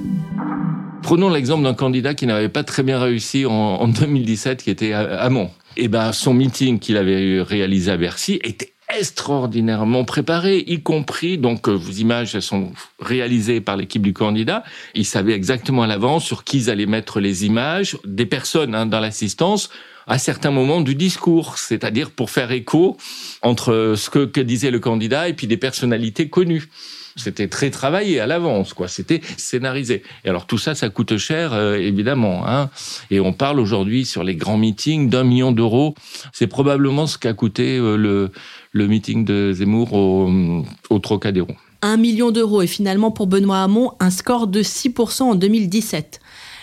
Prenons 1.03 1.31
l'exemple 1.31 1.65
d'un 1.65 1.75
candidat 1.75 2.15
qui 2.15 2.29
n'avait 2.29 2.49
pas 2.49 2.63
très 2.63 2.85
bien 2.85 3.01
réussi 3.01 3.45
en, 3.45 3.89
2017, 3.89 4.63
qui 4.63 4.71
était 4.71 4.93
Hamon. 4.93 5.51
Et 5.77 5.85
eh 5.85 5.89
ben, 5.89 6.13
son 6.13 6.33
meeting 6.33 6.79
qu'il 6.79 6.97
avait 6.97 7.43
réalisé 7.43 7.91
à 7.91 7.97
Bercy 7.97 8.39
était 8.45 8.73
extraordinairement 8.99 10.05
préparé, 10.05 10.65
y 10.67 10.83
compris, 10.83 11.39
donc 11.39 11.69
euh, 11.69 11.73
vos 11.73 11.93
images 11.93 12.39
sont 12.41 12.73
réalisées 13.01 13.61
par 13.61 13.77
l'équipe 13.77 14.03
du 14.03 14.13
candidat, 14.13 14.63
ils 14.95 15.07
savaient 15.07 15.35
exactement 15.35 15.83
à 15.83 15.87
l'avance 15.87 16.25
sur 16.25 16.45
qui 16.45 16.59
ils 16.59 16.71
allaient 16.71 16.87
mettre 16.87 17.21
les 17.21 17.45
images, 17.47 17.97
des 18.05 18.27
personnes 18.27 18.75
hein, 18.75 18.87
dans 18.87 19.01
l'assistance, 19.01 19.71
à 20.07 20.19
certains 20.19 20.51
moments 20.51 20.81
du 20.81 20.95
discours, 20.95 21.59
c'est-à-dire 21.59 22.11
pour 22.11 22.31
faire 22.31 22.51
écho 22.51 22.97
entre 23.43 23.95
ce 23.97 24.11
que, 24.11 24.25
que 24.25 24.41
disait 24.41 24.71
le 24.71 24.81
candidat 24.81 25.29
et 25.29 25.35
puis 25.35 25.47
des 25.47 25.57
personnalités 25.57 26.29
connues. 26.29 26.69
C'était 27.17 27.49
très 27.49 27.71
travaillé 27.71 28.21
à 28.21 28.27
l'avance, 28.27 28.73
quoi. 28.73 28.89
C'était 28.89 29.21
scénarisé. 29.37 30.03
Et 30.25 30.29
alors 30.29 30.47
tout 30.47 30.59
ça, 30.59 30.75
ça 30.75 30.89
coûte 30.89 31.19
cher, 31.19 31.53
euh, 31.53 31.77
évidemment. 31.77 32.49
Hein. 32.49 32.71
Et 33.11 33.21
on 33.21 33.33
parle 33.33 33.61
aujourd'hui 33.61 34.07
sur 34.07 34.25
les 34.25 34.35
grands 34.35 34.57
meetings 34.57 35.11
d'un 35.11 35.25
million 35.25 35.53
d'euros. 35.53 35.95
C'est 36.33 36.47
probablement 36.47 37.07
ce 37.07 37.19
qu'a 37.19 37.35
coûté 37.35 37.77
euh, 37.77 37.97
le, 37.97 38.31
le 38.73 38.89
meeting 38.89 39.25
de 39.25 39.53
Zemmour 39.53 39.93
au, 39.93 40.99
Trocadéro. 40.99 41.49
Un 41.83 41.97
million 41.97 42.31
d'euros 42.31 42.63
et 42.63 42.67
finalement 42.67 43.11
pour 43.11 43.27
Benoît 43.27 43.63
Hamon 43.63 43.93
un 44.01 44.11
score 44.11 44.47
de 44.47 44.63
6% 44.63 45.23
en 45.23 45.35
2017 45.35 46.21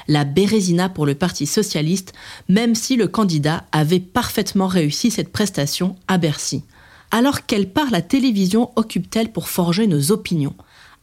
la 0.09 0.25
Bérésina 0.25 0.89
pour 0.89 1.05
le 1.05 1.13
Parti 1.13 1.45
socialiste, 1.45 2.13
même 2.49 2.73
si 2.73 2.95
le 2.95 3.07
candidat 3.07 3.65
avait 3.71 3.99
parfaitement 3.99 4.65
réussi 4.65 5.11
cette 5.11 5.31
prestation 5.31 5.95
à 6.07 6.17
Bercy. 6.17 6.63
Alors 7.11 7.45
quelle 7.45 7.71
part 7.71 7.91
la 7.91 8.01
télévision 8.01 8.71
occupe-t-elle 8.75 9.31
pour 9.31 9.49
forger 9.49 9.85
nos 9.85 10.11
opinions? 10.11 10.55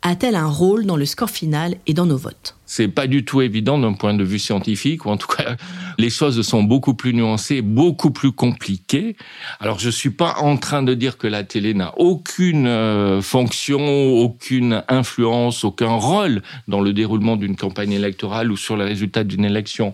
A-t-elle 0.09 0.37
un 0.37 0.47
rôle 0.47 0.87
dans 0.87 0.97
le 0.97 1.05
score 1.05 1.31
final 1.31 1.79
et 1.89 1.93
dans 1.93 2.07
nos 2.07 2.17
votes? 2.17 2.55
C'est 2.65 2.87
pas 2.87 3.09
du 3.09 3.25
tout 3.25 3.41
évident 3.41 3.77
d'un 3.77 3.93
point 3.93 4.15
de 4.15 4.23
vue 4.23 4.39
scientifique, 4.39 5.05
ou 5.05 5.11
en 5.11 5.17
tout 5.17 5.27
cas, 5.27 5.57
les 5.99 6.11
choses 6.11 6.41
sont 6.43 6.63
beaucoup 6.63 6.95
plus 6.95 7.13
nuancées, 7.13 7.61
beaucoup 7.61 8.13
plus 8.13 8.31
compliquées. 8.31 9.17
Alors, 9.59 9.81
je 9.81 9.91
suis 9.91 10.11
pas 10.11 10.37
en 10.39 10.59
train 10.59 10.85
de 10.85 10.95
dire 10.95 11.19
que 11.19 11.27
la 11.27 11.43
télé 11.43 11.75
n'a 11.75 11.93
aucune 11.99 12.69
euh, 12.69 13.21
fonction, 13.21 13.81
aucune 13.81 14.85
influence, 14.87 15.65
aucun 15.65 15.95
rôle 15.95 16.41
dans 16.69 16.81
le 16.81 16.93
déroulement 16.93 17.35
d'une 17.35 17.57
campagne 17.57 17.91
électorale 17.91 18.53
ou 18.53 18.57
sur 18.57 18.77
le 18.77 18.85
résultat 18.85 19.25
d'une 19.25 19.45
élection 19.45 19.93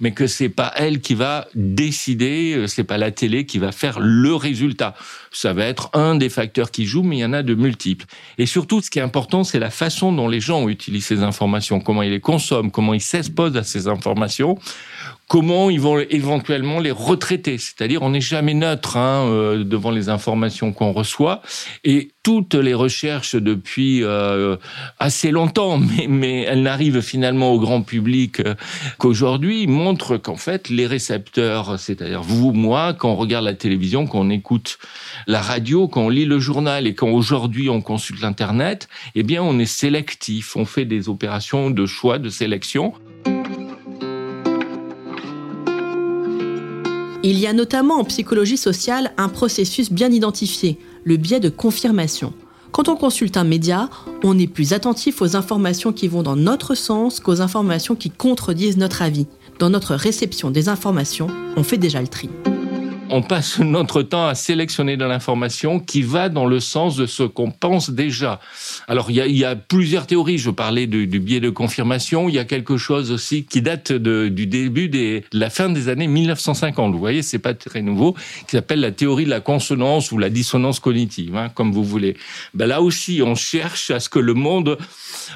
mais 0.00 0.12
que 0.12 0.26
c'est 0.26 0.48
pas 0.48 0.72
elle 0.76 1.00
qui 1.00 1.14
va 1.14 1.46
décider, 1.54 2.54
euh, 2.56 2.66
c'est 2.66 2.84
pas 2.84 2.98
la 2.98 3.10
télé 3.10 3.46
qui 3.46 3.58
va 3.58 3.72
faire 3.72 3.98
le 4.00 4.34
résultat. 4.34 4.94
Ça 5.32 5.52
va 5.52 5.64
être 5.64 5.90
un 5.92 6.14
des 6.14 6.28
facteurs 6.28 6.70
qui 6.70 6.86
joue, 6.86 7.02
mais 7.02 7.18
il 7.18 7.20
y 7.20 7.24
en 7.24 7.32
a 7.32 7.42
de 7.42 7.54
multiples. 7.54 8.06
Et 8.38 8.46
surtout, 8.46 8.80
ce 8.80 8.90
qui 8.90 8.98
est 8.98 9.02
important, 9.02 9.44
c'est 9.44 9.58
la 9.58 9.70
façon 9.70 10.12
dont 10.12 10.28
les 10.28 10.40
gens 10.40 10.68
utilisent 10.68 11.06
ces 11.06 11.22
informations, 11.22 11.80
comment 11.80 12.02
ils 12.02 12.10
les 12.10 12.20
consomment, 12.20 12.70
comment 12.70 12.94
ils 12.94 13.00
s'exposent 13.00 13.56
à 13.56 13.62
ces 13.62 13.88
informations, 13.88 14.58
comment 15.28 15.70
ils 15.70 15.80
vont 15.80 15.98
éventuellement 15.98 16.80
les 16.80 16.90
retraiter. 16.90 17.58
C'est-à-dire, 17.58 18.02
on 18.02 18.10
n'est 18.10 18.20
jamais 18.20 18.54
neutre 18.54 18.96
hein, 18.96 19.26
euh, 19.28 19.64
devant 19.64 19.90
les 19.90 20.08
informations 20.08 20.72
qu'on 20.72 20.92
reçoit. 20.92 21.42
Et 21.84 22.10
toutes 22.22 22.54
les 22.54 22.74
recherches 22.74 23.36
depuis 23.36 24.02
euh, 24.02 24.56
assez 24.98 25.30
longtemps, 25.30 25.78
mais, 25.98 26.06
mais 26.08 26.42
elles 26.42 26.62
n'arrivent 26.62 27.00
finalement 27.00 27.52
au 27.52 27.60
grand 27.60 27.82
public 27.82 28.40
euh, 28.40 28.54
qu'aujourd'hui, 28.98 29.66
montrent 29.66 30.16
qu'en 30.16 30.36
fait, 30.36 30.68
les 30.68 30.86
récepteurs, 30.86 31.78
c'est-à-dire 31.78 32.22
vous, 32.22 32.52
moi, 32.52 32.94
quand 32.94 33.10
on 33.10 33.16
regarde 33.16 33.44
la 33.44 33.54
télévision, 33.54 34.06
quand 34.06 34.20
on 34.20 34.30
écoute 34.30 34.78
la 35.26 35.40
radio, 35.40 35.88
quand 35.88 36.02
on 36.02 36.08
lit 36.08 36.26
le 36.26 36.38
journal 36.38 36.86
et 36.86 36.94
quand 36.94 37.08
aujourd'hui 37.08 37.68
on 37.68 37.80
consulte 37.80 38.20
l'Internet, 38.20 38.88
eh 39.14 39.22
bien, 39.22 39.42
on 39.42 39.58
est 39.58 39.64
sélectif, 39.64 40.56
on 40.56 40.64
fait 40.64 40.84
des 40.84 41.08
opérations 41.08 41.70
de 41.70 41.86
choix, 41.86 42.18
de 42.18 42.28
sélection. 42.28 42.94
Il 47.26 47.38
y 47.38 47.46
a 47.46 47.54
notamment 47.54 47.94
en 47.94 48.04
psychologie 48.04 48.58
sociale 48.58 49.12
un 49.16 49.30
processus 49.30 49.90
bien 49.90 50.12
identifié, 50.12 50.78
le 51.04 51.16
biais 51.16 51.40
de 51.40 51.48
confirmation. 51.48 52.34
Quand 52.70 52.90
on 52.90 52.96
consulte 52.96 53.38
un 53.38 53.44
média, 53.44 53.88
on 54.22 54.38
est 54.38 54.46
plus 54.46 54.74
attentif 54.74 55.22
aux 55.22 55.34
informations 55.34 55.94
qui 55.94 56.06
vont 56.06 56.22
dans 56.22 56.36
notre 56.36 56.74
sens 56.74 57.20
qu'aux 57.20 57.40
informations 57.40 57.94
qui 57.94 58.10
contredisent 58.10 58.76
notre 58.76 59.00
avis. 59.00 59.26
Dans 59.58 59.70
notre 59.70 59.94
réception 59.94 60.50
des 60.50 60.68
informations, 60.68 61.28
on 61.56 61.62
fait 61.62 61.78
déjà 61.78 62.02
le 62.02 62.08
tri 62.08 62.28
on 63.10 63.22
passe 63.22 63.58
notre 63.58 64.02
temps 64.02 64.26
à 64.26 64.34
sélectionner 64.34 64.96
de 64.96 65.04
l'information 65.04 65.78
qui 65.78 66.02
va 66.02 66.28
dans 66.28 66.46
le 66.46 66.60
sens 66.60 66.96
de 66.96 67.06
ce 67.06 67.22
qu'on 67.22 67.50
pense 67.50 67.90
déjà. 67.90 68.40
Alors 68.88 69.10
il 69.10 69.16
y 69.16 69.44
a, 69.44 69.56
plusieurs 69.56 70.06
théories. 70.06 70.38
Je 70.38 70.50
parlais 70.50 70.86
du, 70.86 71.06
biais 71.06 71.40
de 71.40 71.50
confirmation. 71.50 72.28
Il 72.28 72.34
y 72.34 72.38
a 72.38 72.44
quelque 72.44 72.76
chose 72.76 73.10
aussi 73.10 73.44
qui 73.44 73.62
date 73.62 73.92
du 73.92 74.46
début 74.46 74.88
de 74.88 75.22
la 75.32 75.50
fin 75.50 75.68
des 75.68 75.88
années 75.88 76.06
1950. 76.06 76.92
Vous 76.92 76.98
voyez, 76.98 77.22
c'est 77.22 77.38
pas 77.38 77.54
très 77.54 77.82
nouveau. 77.82 78.14
Qui 78.46 78.56
s'appelle 78.56 78.80
la 78.80 78.92
théorie 78.92 79.24
de 79.24 79.30
la 79.30 79.40
consonance 79.40 80.10
ou 80.12 80.18
la 80.18 80.30
dissonance 80.30 80.80
cognitive, 80.80 81.36
hein, 81.36 81.50
comme 81.54 81.72
vous 81.72 81.84
voulez. 81.84 82.16
Ben 82.54 82.66
là 82.66 82.82
aussi, 82.82 83.22
on 83.22 83.34
cherche 83.34 83.90
à 83.90 84.00
ce 84.00 84.08
que 84.08 84.18
le 84.18 84.34
monde 84.34 84.78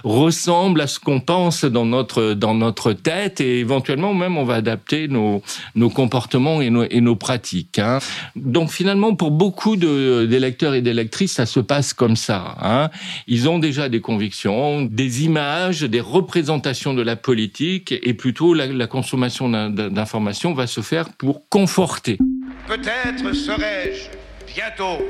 ressemble 0.05 0.81
à 0.81 0.87
ce 0.87 0.99
qu'on 0.99 1.21
pense 1.21 1.65
dans 1.65 1.87
notre 1.87 2.35
dans 2.35 2.55
notre 2.55 2.93
tête 2.93 3.41
et 3.41 3.61
éventuellement 3.61 4.15
même 4.15 4.37
on 4.37 4.45
va 4.45 4.55
adapter 4.55 5.09
nos 5.09 5.43
nos 5.75 5.91
comportements 5.91 6.61
et 6.61 6.71
nos, 6.71 6.85
et 6.85 7.01
nos 7.01 7.17
pratiques. 7.17 7.58
Hein. 7.79 7.99
Donc 8.37 8.71
finalement 8.71 9.15
pour 9.15 9.31
beaucoup 9.31 9.77
d'électeurs 9.77 10.75
et 10.75 10.83
d'électrices 10.83 11.35
ça 11.35 11.47
se 11.47 11.61
passe 11.61 11.93
comme 11.93 12.17
ça. 12.17 12.57
Hein. 12.61 12.91
Ils 13.27 13.49
ont 13.49 13.59
déjà 13.59 13.88
des 13.88 14.00
convictions, 14.00 14.83
des 14.83 15.25
images, 15.25 15.83
des 15.83 16.00
représentations 16.00 16.95
de 16.95 17.03
la 17.03 17.17
politique 17.17 17.95
et 18.03 18.15
plutôt 18.15 18.55
la, 18.55 18.67
la 18.67 18.87
consommation 18.87 19.49
d'informations 19.71 20.55
va 20.55 20.67
se 20.67 20.81
faire 20.81 21.09
pour 21.15 21.49
conforter. 21.49 22.19
Peut-être 22.67 23.35
serais-je 23.35 24.09
bientôt 24.55 25.03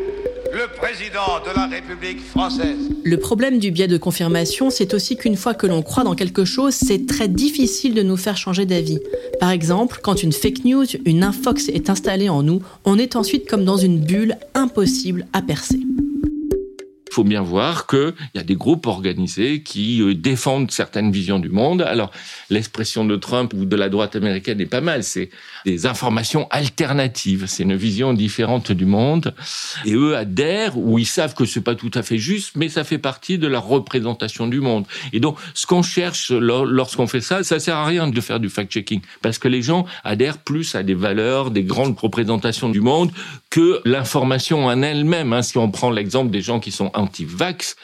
le 0.52 0.66
président 0.76 1.40
de 1.44 1.54
la 1.54 1.66
République 1.66 2.20
française. 2.20 2.90
Le 3.04 3.16
problème 3.16 3.58
du 3.58 3.70
biais 3.70 3.88
de 3.88 3.98
confirmation, 3.98 4.70
c'est 4.70 4.94
aussi 4.94 5.16
qu'une 5.16 5.36
fois 5.36 5.54
que 5.54 5.66
l'on 5.66 5.82
croit 5.82 6.04
dans 6.04 6.14
quelque 6.14 6.44
chose, 6.44 6.74
c'est 6.74 7.06
très 7.06 7.28
difficile 7.28 7.94
de 7.94 8.02
nous 8.02 8.16
faire 8.16 8.36
changer 8.36 8.66
d'avis. 8.66 8.98
Par 9.40 9.50
exemple, 9.50 10.00
quand 10.02 10.22
une 10.22 10.32
fake 10.32 10.64
news, 10.64 10.86
une 11.04 11.22
infox 11.22 11.68
est 11.68 11.90
installée 11.90 12.28
en 12.28 12.42
nous, 12.42 12.62
on 12.84 12.98
est 12.98 13.16
ensuite 13.16 13.48
comme 13.48 13.64
dans 13.64 13.76
une 13.76 14.00
bulle 14.00 14.36
impossible 14.54 15.26
à 15.32 15.42
percer 15.42 15.80
faut 17.18 17.24
bien 17.24 17.42
voir 17.42 17.88
qu'il 17.88 18.14
y 18.36 18.38
a 18.38 18.44
des 18.44 18.54
groupes 18.54 18.86
organisés 18.86 19.64
qui 19.64 20.00
euh, 20.02 20.14
défendent 20.14 20.70
certaines 20.70 21.10
visions 21.10 21.40
du 21.40 21.48
monde. 21.48 21.82
Alors, 21.82 22.12
l'expression 22.48 23.04
de 23.04 23.16
Trump 23.16 23.52
ou 23.54 23.64
de 23.64 23.74
la 23.74 23.88
droite 23.88 24.14
américaine 24.14 24.60
est 24.60 24.66
pas 24.66 24.80
mal. 24.80 25.02
C'est 25.02 25.28
des 25.66 25.86
informations 25.86 26.46
alternatives. 26.50 27.46
C'est 27.48 27.64
une 27.64 27.74
vision 27.74 28.14
différente 28.14 28.70
du 28.70 28.86
monde. 28.86 29.34
Et 29.84 29.94
eux 29.94 30.16
adhèrent 30.16 30.78
ou 30.78 31.00
ils 31.00 31.06
savent 31.06 31.34
que 31.34 31.44
c'est 31.44 31.60
pas 31.60 31.74
tout 31.74 31.90
à 31.94 32.04
fait 32.04 32.18
juste, 32.18 32.52
mais 32.54 32.68
ça 32.68 32.84
fait 32.84 32.98
partie 32.98 33.36
de 33.36 33.48
la 33.48 33.58
représentation 33.58 34.46
du 34.46 34.60
monde. 34.60 34.86
Et 35.12 35.18
donc, 35.18 35.38
ce 35.54 35.66
qu'on 35.66 35.82
cherche 35.82 36.30
lorsqu'on 36.30 37.08
fait 37.08 37.20
ça, 37.20 37.42
ça 37.42 37.58
sert 37.58 37.74
à 37.74 37.84
rien 37.84 38.06
de 38.06 38.20
faire 38.20 38.38
du 38.38 38.48
fact-checking 38.48 39.00
parce 39.22 39.38
que 39.38 39.48
les 39.48 39.62
gens 39.62 39.86
adhèrent 40.04 40.38
plus 40.38 40.76
à 40.76 40.84
des 40.84 40.94
valeurs, 40.94 41.50
des 41.50 41.64
grandes 41.64 41.98
représentations 41.98 42.68
du 42.68 42.80
monde 42.80 43.10
que 43.50 43.80
l'information 43.84 44.66
en 44.66 44.82
elle-même. 44.82 45.32
Hein. 45.32 45.42
Si 45.42 45.58
on 45.58 45.68
prend 45.68 45.90
l'exemple 45.90 46.30
des 46.30 46.42
gens 46.42 46.60
qui 46.60 46.70
sont 46.70 46.92
anti-vax, 47.08 47.76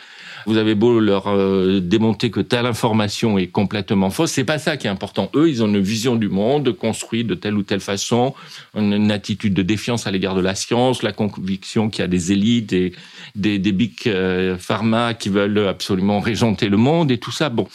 vous 0.46 0.58
avez 0.58 0.74
beau 0.74 1.00
leur 1.00 1.28
euh, 1.28 1.80
démonter 1.80 2.30
que 2.30 2.40
telle 2.40 2.66
information 2.66 3.38
est 3.38 3.46
complètement 3.46 4.10
fausse, 4.10 4.32
c'est 4.32 4.44
pas 4.44 4.58
ça 4.58 4.76
qui 4.76 4.86
est 4.86 4.90
important. 4.90 5.30
Eux, 5.34 5.48
ils 5.48 5.62
ont 5.62 5.66
une 5.66 5.80
vision 5.80 6.16
du 6.16 6.28
monde 6.28 6.76
construite 6.76 7.26
de 7.26 7.34
telle 7.34 7.54
ou 7.54 7.62
telle 7.62 7.80
façon, 7.80 8.34
une, 8.76 9.10
attitude 9.10 9.54
de 9.54 9.62
défiance 9.62 10.06
à 10.06 10.10
l'égard 10.10 10.34
de 10.34 10.40
la 10.40 10.54
science, 10.54 11.02
la 11.02 11.12
conviction 11.12 11.88
qu'il 11.88 12.02
y 12.02 12.04
a 12.04 12.08
des 12.08 12.32
élites 12.32 12.72
et 12.72 12.92
des, 13.34 13.58
big 13.58 13.94
euh, 14.06 14.58
pharma 14.58 15.14
qui 15.14 15.28
veulent 15.28 15.66
absolument 15.66 16.20
régenter 16.20 16.68
le 16.68 16.76
monde 16.76 17.10
et 17.10 17.18
tout 17.18 17.32
ça. 17.32 17.48
Bon, 17.48 17.66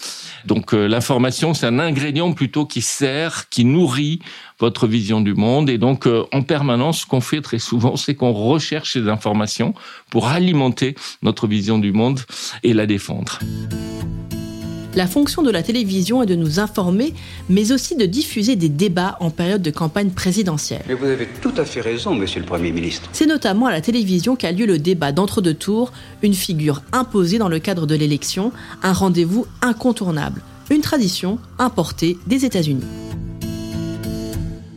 donc 0.45 0.73
euh, 0.73 0.87
l'information, 0.87 1.53
c'est 1.53 1.65
un 1.65 1.79
ingrédient 1.79 2.31
plutôt 2.33 2.65
qui 2.65 2.81
sert, 2.81 3.49
qui 3.49 3.65
nourrit 3.65 4.19
votre 4.59 4.87
vision 4.87 5.21
du 5.21 5.33
monde. 5.33 5.69
Et 5.69 5.77
donc, 5.77 6.05
euh, 6.07 6.23
en 6.33 6.41
permanence, 6.41 7.01
ce 7.01 7.05
qu'on 7.05 7.21
fait 7.21 7.41
très 7.41 7.59
souvent, 7.59 7.95
c'est 7.95 8.15
qu'on 8.15 8.33
recherche 8.33 8.93
ces 8.93 9.07
informations 9.07 9.73
pour 10.09 10.27
alimenter 10.27 10.95
notre 11.21 11.47
vision 11.47 11.79
du 11.79 11.91
monde 11.91 12.19
et 12.63 12.73
la 12.73 12.85
défendre. 12.85 13.39
La 14.95 15.05
fonction 15.05 15.43
de 15.43 15.51
la 15.51 15.61
télévision 15.61 16.23
est 16.23 16.25
de 16.25 16.35
nous 16.35 16.59
informer, 16.59 17.13
mais 17.47 17.71
aussi 17.71 17.95
de 17.95 18.05
diffuser 18.05 18.55
des 18.55 18.69
débats 18.69 19.17
en 19.19 19.29
période 19.29 19.61
de 19.61 19.69
campagne 19.69 20.09
présidentielle. 20.09 20.81
Mais 20.87 20.95
vous 20.95 21.05
avez 21.05 21.27
tout 21.41 21.53
à 21.57 21.63
fait 21.63 21.79
raison, 21.81 22.15
monsieur 22.15 22.39
le 22.39 22.45
Premier 22.47 22.71
ministre. 22.71 23.07
C'est 23.13 23.27
notamment 23.27 23.67
à 23.67 23.71
la 23.71 23.81
télévision 23.81 24.35
qu'a 24.35 24.51
lieu 24.51 24.65
le 24.65 24.79
débat 24.79 25.11
d'entre-deux 25.11 25.53
tours, 25.53 25.93
une 26.23 26.33
figure 26.33 26.81
imposée 26.91 27.37
dans 27.37 27.49
le 27.49 27.59
cadre 27.59 27.85
de 27.85 27.93
l'élection, 27.93 28.51
un 28.81 28.93
rendez-vous 28.93 29.45
incontournable, 29.61 30.41
une 30.71 30.81
tradition 30.81 31.37
importée 31.59 32.17
des 32.25 32.43
États-Unis 32.45 32.83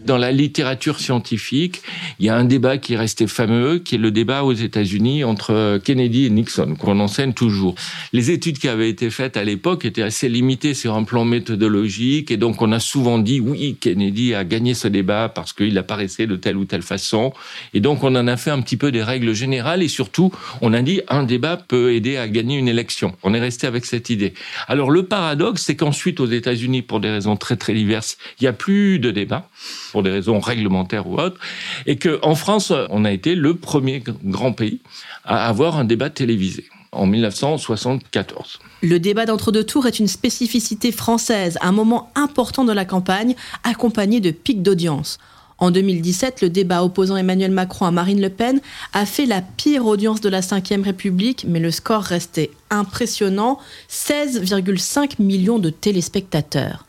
dans 0.05 0.19
la 0.19 0.33
littérature 0.33 0.99
scientifique, 1.01 1.83
il 2.19 2.27
y 2.27 2.29
a 2.29 2.37
un 2.37 2.45
débat 2.45 2.79
qui 2.79 2.95
est 2.95 2.97
resté 2.97 3.27
fameux, 3.27 3.79
qui 3.79 3.95
est 3.95 3.99
le 3.99 4.11
débat 4.11 4.45
aux 4.45 4.53
États-Unis 4.53 5.25
entre 5.25 5.79
Kennedy 5.85 6.27
et 6.27 6.31
Nixon, 6.31 6.77
qu'on 6.79 7.01
enseigne 7.01 7.33
toujours. 7.33 7.75
Les 8.13 8.31
études 8.31 8.59
qui 8.59 8.69
avaient 8.69 8.89
été 8.89 9.11
faites 9.11 9.37
à 9.37 9.45
l'époque 9.45 9.85
étaient 9.85 10.03
assez 10.03 10.29
limitées 10.29 10.75
sur 10.75 10.95
un 10.95 11.05
plan 11.05 11.25
méthodologique, 11.25 12.31
et 12.31 12.37
donc 12.37 12.63
on 12.63 12.73
a 12.73 12.81
souvent 12.81 13.19
dit 13.19 13.41
oui, 13.41 13.77
Kennedy 13.81 14.35
a 14.35 14.45
gagné 14.45 14.75
ce 14.75 14.89
débat 14.89 15.29
parce 15.29 15.53
qu'il 15.53 15.77
apparaissait 15.79 16.27
de 16.27 16.37
telle 16.37 16.57
ou 16.57 16.65
telle 16.65 16.83
façon, 16.83 17.33
et 17.75 17.81
donc 17.81 18.03
on 18.03 18.15
en 18.15 18.27
a 18.27 18.37
fait 18.37 18.51
un 18.51 18.61
petit 18.61 18.77
peu 18.77 18.93
des 18.93 19.03
règles 19.03 19.35
générales, 19.35 19.83
et 19.83 19.89
surtout 19.89 20.33
on 20.61 20.73
a 20.73 20.83
dit 20.83 21.01
un 21.09 21.23
débat 21.23 21.57
peut 21.57 21.93
aider 21.95 22.17
à 22.17 22.29
gagner 22.29 22.59
une 22.59 22.69
élection. 22.69 23.15
On 23.23 23.35
est 23.35 23.41
resté 23.41 23.67
avec 23.67 23.85
cette 23.85 24.11
idée. 24.11 24.35
Alors 24.69 24.91
le 24.91 25.05
paradoxe, 25.05 25.63
c'est 25.63 25.77
qu'ensuite 25.77 26.21
aux 26.21 26.27
États-Unis, 26.27 26.83
pour 26.83 27.01
des 27.01 27.11
raisons 27.11 27.37
très 27.37 27.57
très 27.57 27.75
diverses, 27.75 28.17
il 28.41 28.45
n'y 28.45 28.49
a 28.49 28.53
plus 28.53 28.99
de 28.99 29.11
débat 29.11 29.49
pour 29.93 30.02
des 30.03 30.11
raisons 30.11 30.41
réglementaires 30.41 31.07
ou 31.07 31.19
autres, 31.19 31.39
et 31.87 31.97
qu'en 31.97 32.35
France, 32.35 32.73
on 32.91 33.05
a 33.05 33.13
été 33.13 33.35
le 33.35 33.57
premier 33.57 34.03
grand 34.25 34.53
pays 34.53 34.81
à 35.25 35.49
avoir 35.49 35.79
un 35.79 35.85
débat 35.85 36.11
télévisé 36.11 36.65
en 36.93 37.07
1974. 37.07 38.59
Le 38.83 38.99
débat 38.99 39.25
d'entre-deux 39.25 39.65
tours 39.65 39.87
est 39.87 39.99
une 39.99 40.09
spécificité 40.09 40.93
française, 40.93 41.59
un 41.63 41.73
moment 41.73 42.11
important 42.15 42.65
de 42.65 42.73
la 42.73 42.85
campagne, 42.85 43.35
accompagné 43.65 44.21
de 44.21 44.31
pics 44.31 44.63
d'audience. 44.63 45.19
En 45.59 45.71
2017, 45.71 46.43
le 46.43 46.51
débat 46.51 46.83
opposant 46.83 47.17
Emmanuel 47.17 47.53
Macron 47.53 47.87
à 47.87 47.93
Marine 47.93 48.21
Le 48.21 48.31
Pen 48.31 48.61
a 48.93 49.07
fait 49.07 49.27
la 49.27 49.41
pire 49.43 49.87
audience 49.87 50.21
de 50.21 50.29
la 50.29 50.41
Ve 50.41 50.83
République, 50.83 51.47
mais 51.49 51.61
le 51.61 51.71
score 51.71 52.03
restait 52.03 52.51
impressionnant, 52.71 53.59
16,5 53.89 55.23
millions 55.23 55.61
de 55.61 55.71
téléspectateurs. 55.71 56.85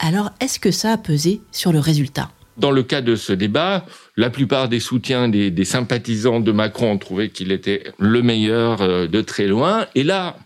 Alors, 0.00 0.32
est-ce 0.40 0.58
que 0.58 0.72
ça 0.72 0.92
a 0.92 0.96
pesé 0.96 1.40
sur 1.52 1.72
le 1.72 1.78
résultat? 1.78 2.30
Dans 2.58 2.70
le 2.70 2.82
cas 2.82 3.00
de 3.00 3.16
ce 3.16 3.32
débat, 3.32 3.84
la 4.16 4.30
plupart 4.30 4.68
des 4.68 4.80
soutiens 4.80 5.28
des, 5.28 5.64
sympathisants 5.64 6.40
de 6.40 6.52
Macron 6.52 6.92
ont 6.92 6.98
trouvé 6.98 7.28
qu'il 7.28 7.52
était 7.52 7.92
le 7.98 8.22
meilleur 8.22 8.80
euh, 8.82 9.06
de 9.06 9.20
très 9.20 9.46
loin. 9.46 9.86
Et 9.94 10.04
là, 10.04 10.36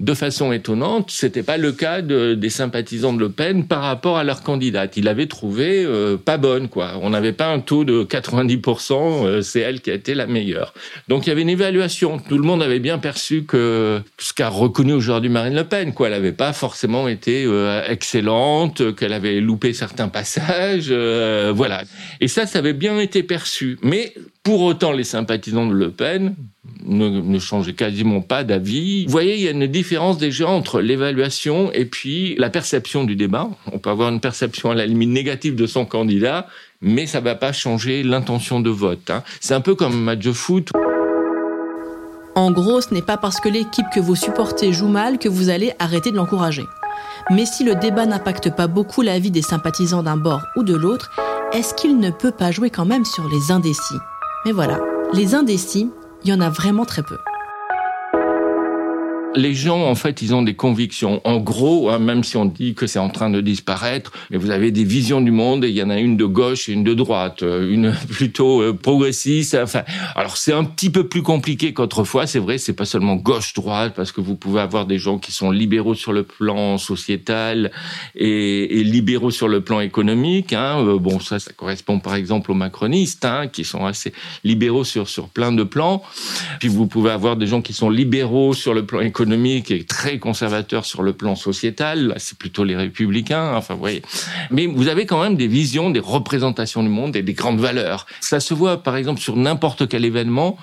de 0.00 0.14
façon 0.14 0.50
étonnante, 0.50 1.10
c'était 1.10 1.42
pas 1.42 1.58
le 1.58 1.72
cas 1.72 2.00
de, 2.00 2.32
des 2.32 2.48
sympathisants 2.48 3.12
de 3.12 3.20
Le 3.20 3.28
Pen 3.28 3.66
par 3.66 3.82
rapport 3.82 4.16
à 4.16 4.24
leur 4.24 4.42
candidate. 4.42 4.96
Il 4.96 5.08
avait 5.08 5.26
trouvé 5.26 5.84
euh, 5.84 6.16
pas 6.16 6.38
bonne, 6.38 6.68
quoi. 6.68 6.94
On 7.02 7.10
n'avait 7.10 7.34
pas 7.34 7.48
un 7.48 7.60
taux 7.60 7.84
de 7.84 8.04
90%, 8.04 8.94
euh, 8.94 9.42
c'est 9.42 9.60
elle 9.60 9.82
qui 9.82 9.90
a 9.90 9.94
été 9.94 10.14
la 10.14 10.26
meilleure. 10.26 10.72
Donc 11.08 11.26
il 11.26 11.28
y 11.28 11.32
avait 11.32 11.42
une 11.42 11.50
évaluation. 11.50 12.18
Tout 12.18 12.38
le 12.38 12.44
monde 12.44 12.62
avait 12.62 12.78
bien 12.78 12.96
perçu 12.96 13.44
que 13.44 14.00
ce 14.18 14.32
qu'a 14.32 14.48
reconnu 14.48 14.94
aujourd'hui 14.94 15.28
Marine 15.28 15.54
Le 15.54 15.64
Pen, 15.64 15.92
quoi. 15.92 16.06
Elle 16.08 16.14
n'avait 16.14 16.32
pas 16.32 16.54
forcément 16.54 17.06
été 17.06 17.44
euh, 17.44 17.82
excellente, 17.86 18.96
qu'elle 18.96 19.12
avait 19.12 19.40
loupé 19.40 19.74
certains 19.74 20.08
passages, 20.08 20.90
voilà. 20.90 21.82
Et 22.22 22.28
ça, 22.28 22.46
ça 22.46 22.60
avait 22.60 22.72
bien 22.72 22.98
été 22.98 23.22
perçu. 23.22 23.78
Mais 23.82 24.14
pour 24.42 24.62
autant, 24.62 24.92
les 24.92 25.04
sympathisants 25.04 25.66
de 25.66 25.74
Le 25.74 25.90
Pen 25.90 26.34
ne, 26.84 27.08
ne 27.08 27.38
changeait 27.38 27.72
quasiment 27.72 28.20
pas 28.20 28.44
d'avis. 28.44 29.06
Vous 29.06 29.12
voyez, 29.12 29.36
il 29.36 29.42
y 29.42 29.48
a 29.48 29.52
une 29.52 29.66
différence 29.66 30.18
déjà 30.18 30.48
entre 30.48 30.80
l'évaluation 30.80 31.72
et 31.72 31.84
puis 31.84 32.34
la 32.36 32.50
perception 32.50 33.04
du 33.04 33.16
débat. 33.16 33.48
On 33.72 33.78
peut 33.78 33.90
avoir 33.90 34.10
une 34.10 34.20
perception 34.20 34.70
à 34.70 34.74
la 34.74 34.86
limite 34.86 35.10
négative 35.10 35.54
de 35.54 35.66
son 35.66 35.86
candidat, 35.86 36.46
mais 36.80 37.06
ça 37.06 37.20
va 37.20 37.34
pas 37.34 37.52
changer 37.52 38.02
l'intention 38.02 38.60
de 38.60 38.70
vote. 38.70 39.10
Hein. 39.10 39.22
C'est 39.40 39.54
un 39.54 39.60
peu 39.60 39.74
comme 39.74 39.92
un 39.92 39.96
match 39.96 40.24
de 40.24 40.32
foot. 40.32 40.70
En 42.34 42.52
gros, 42.52 42.80
ce 42.80 42.94
n'est 42.94 43.02
pas 43.02 43.16
parce 43.16 43.40
que 43.40 43.48
l'équipe 43.48 43.86
que 43.92 44.00
vous 44.00 44.14
supportez 44.14 44.72
joue 44.72 44.88
mal 44.88 45.18
que 45.18 45.28
vous 45.28 45.48
allez 45.50 45.72
arrêter 45.78 46.10
de 46.10 46.16
l'encourager. 46.16 46.64
Mais 47.30 47.44
si 47.44 47.64
le 47.64 47.74
débat 47.74 48.06
n'impacte 48.06 48.54
pas 48.54 48.66
beaucoup 48.66 49.02
la 49.02 49.18
vie 49.18 49.30
des 49.30 49.42
sympathisants 49.42 50.02
d'un 50.02 50.16
bord 50.16 50.42
ou 50.56 50.62
de 50.62 50.74
l'autre, 50.74 51.10
est-ce 51.52 51.74
qu'il 51.74 51.98
ne 51.98 52.10
peut 52.10 52.30
pas 52.30 52.50
jouer 52.50 52.70
quand 52.70 52.84
même 52.84 53.04
sur 53.04 53.28
les 53.28 53.50
indécis? 53.50 53.98
Mais 54.44 54.52
voilà, 54.52 54.80
les 55.12 55.34
indécis, 55.34 55.90
il 56.24 56.30
y 56.30 56.32
en 56.32 56.40
a 56.40 56.50
vraiment 56.50 56.84
très 56.84 57.02
peu 57.02 57.18
les 59.36 59.54
gens, 59.54 59.86
en 59.86 59.94
fait, 59.94 60.22
ils 60.22 60.34
ont 60.34 60.42
des 60.42 60.54
convictions. 60.54 61.20
En 61.24 61.38
gros, 61.38 61.88
hein, 61.88 61.98
même 61.98 62.24
si 62.24 62.36
on 62.36 62.46
dit 62.46 62.74
que 62.74 62.86
c'est 62.86 62.98
en 62.98 63.10
train 63.10 63.30
de 63.30 63.40
disparaître, 63.40 64.12
mais 64.30 64.36
vous 64.36 64.50
avez 64.50 64.72
des 64.72 64.84
visions 64.84 65.20
du 65.20 65.30
monde 65.30 65.64
et 65.64 65.68
il 65.68 65.74
y 65.74 65.82
en 65.82 65.90
a 65.90 65.98
une 65.98 66.16
de 66.16 66.24
gauche 66.24 66.68
et 66.68 66.72
une 66.72 66.82
de 66.82 66.94
droite, 66.94 67.42
euh, 67.42 67.70
une 67.70 67.92
plutôt 68.10 68.60
euh, 68.60 68.72
progressiste. 68.72 69.56
Enfin, 69.60 69.82
alors 70.16 70.36
c'est 70.36 70.52
un 70.52 70.64
petit 70.64 70.90
peu 70.90 71.06
plus 71.06 71.22
compliqué 71.22 71.72
qu'autrefois. 71.72 72.26
C'est 72.26 72.40
vrai, 72.40 72.58
c'est 72.58 72.72
pas 72.72 72.84
seulement 72.84 73.16
gauche-droite 73.16 73.94
parce 73.94 74.10
que 74.10 74.20
vous 74.20 74.34
pouvez 74.34 74.60
avoir 74.60 74.86
des 74.86 74.98
gens 74.98 75.18
qui 75.18 75.32
sont 75.32 75.50
libéraux 75.50 75.94
sur 75.94 76.12
le 76.12 76.24
plan 76.24 76.76
sociétal 76.76 77.70
et, 78.16 78.82
libéraux 78.82 79.30
sur 79.30 79.46
le 79.46 79.60
plan 79.60 79.80
économique. 79.80 80.52
Hein. 80.52 80.84
Euh, 80.84 80.98
bon, 80.98 81.20
ça, 81.20 81.38
ça 81.38 81.52
correspond 81.52 82.00
par 82.00 82.16
exemple 82.16 82.50
aux 82.50 82.54
macronistes, 82.54 83.24
hein, 83.24 83.46
qui 83.46 83.64
sont 83.64 83.86
assez 83.86 84.12
libéraux 84.42 84.84
sur 84.84 85.08
sur 85.08 85.28
plein 85.28 85.52
de 85.52 85.62
plans. 85.62 86.02
Puis 86.58 86.68
vous 86.68 86.86
pouvez 86.86 87.10
avoir 87.10 87.36
des 87.36 87.46
gens 87.46 87.62
qui 87.62 87.72
sont 87.72 87.90
libéraux 87.90 88.54
sur 88.54 88.74
le 88.74 88.84
plan 88.84 89.00
économique 89.00 89.19
économique 89.20 89.70
est 89.70 89.86
très 89.86 90.18
conservateur 90.18 90.86
sur 90.86 91.02
le 91.02 91.12
plan 91.12 91.36
sociétal. 91.36 92.14
C'est 92.16 92.38
plutôt 92.38 92.64
les 92.64 92.74
républicains. 92.74 93.54
Enfin, 93.54 93.74
vous 93.74 93.80
voyez. 93.80 94.00
Mais 94.50 94.64
vous 94.64 94.88
avez 94.88 95.04
quand 95.04 95.22
même 95.22 95.36
des 95.36 95.46
visions, 95.46 95.90
des 95.90 96.00
représentations 96.00 96.82
du 96.82 96.88
monde 96.88 97.14
et 97.16 97.22
des 97.22 97.34
grandes 97.34 97.60
valeurs. 97.60 98.06
Ça 98.22 98.40
se 98.40 98.54
voit, 98.54 98.82
par 98.82 98.96
exemple, 98.96 99.20
sur 99.20 99.36
n'importe 99.36 99.88
quel 99.88 100.06
événement 100.06 100.56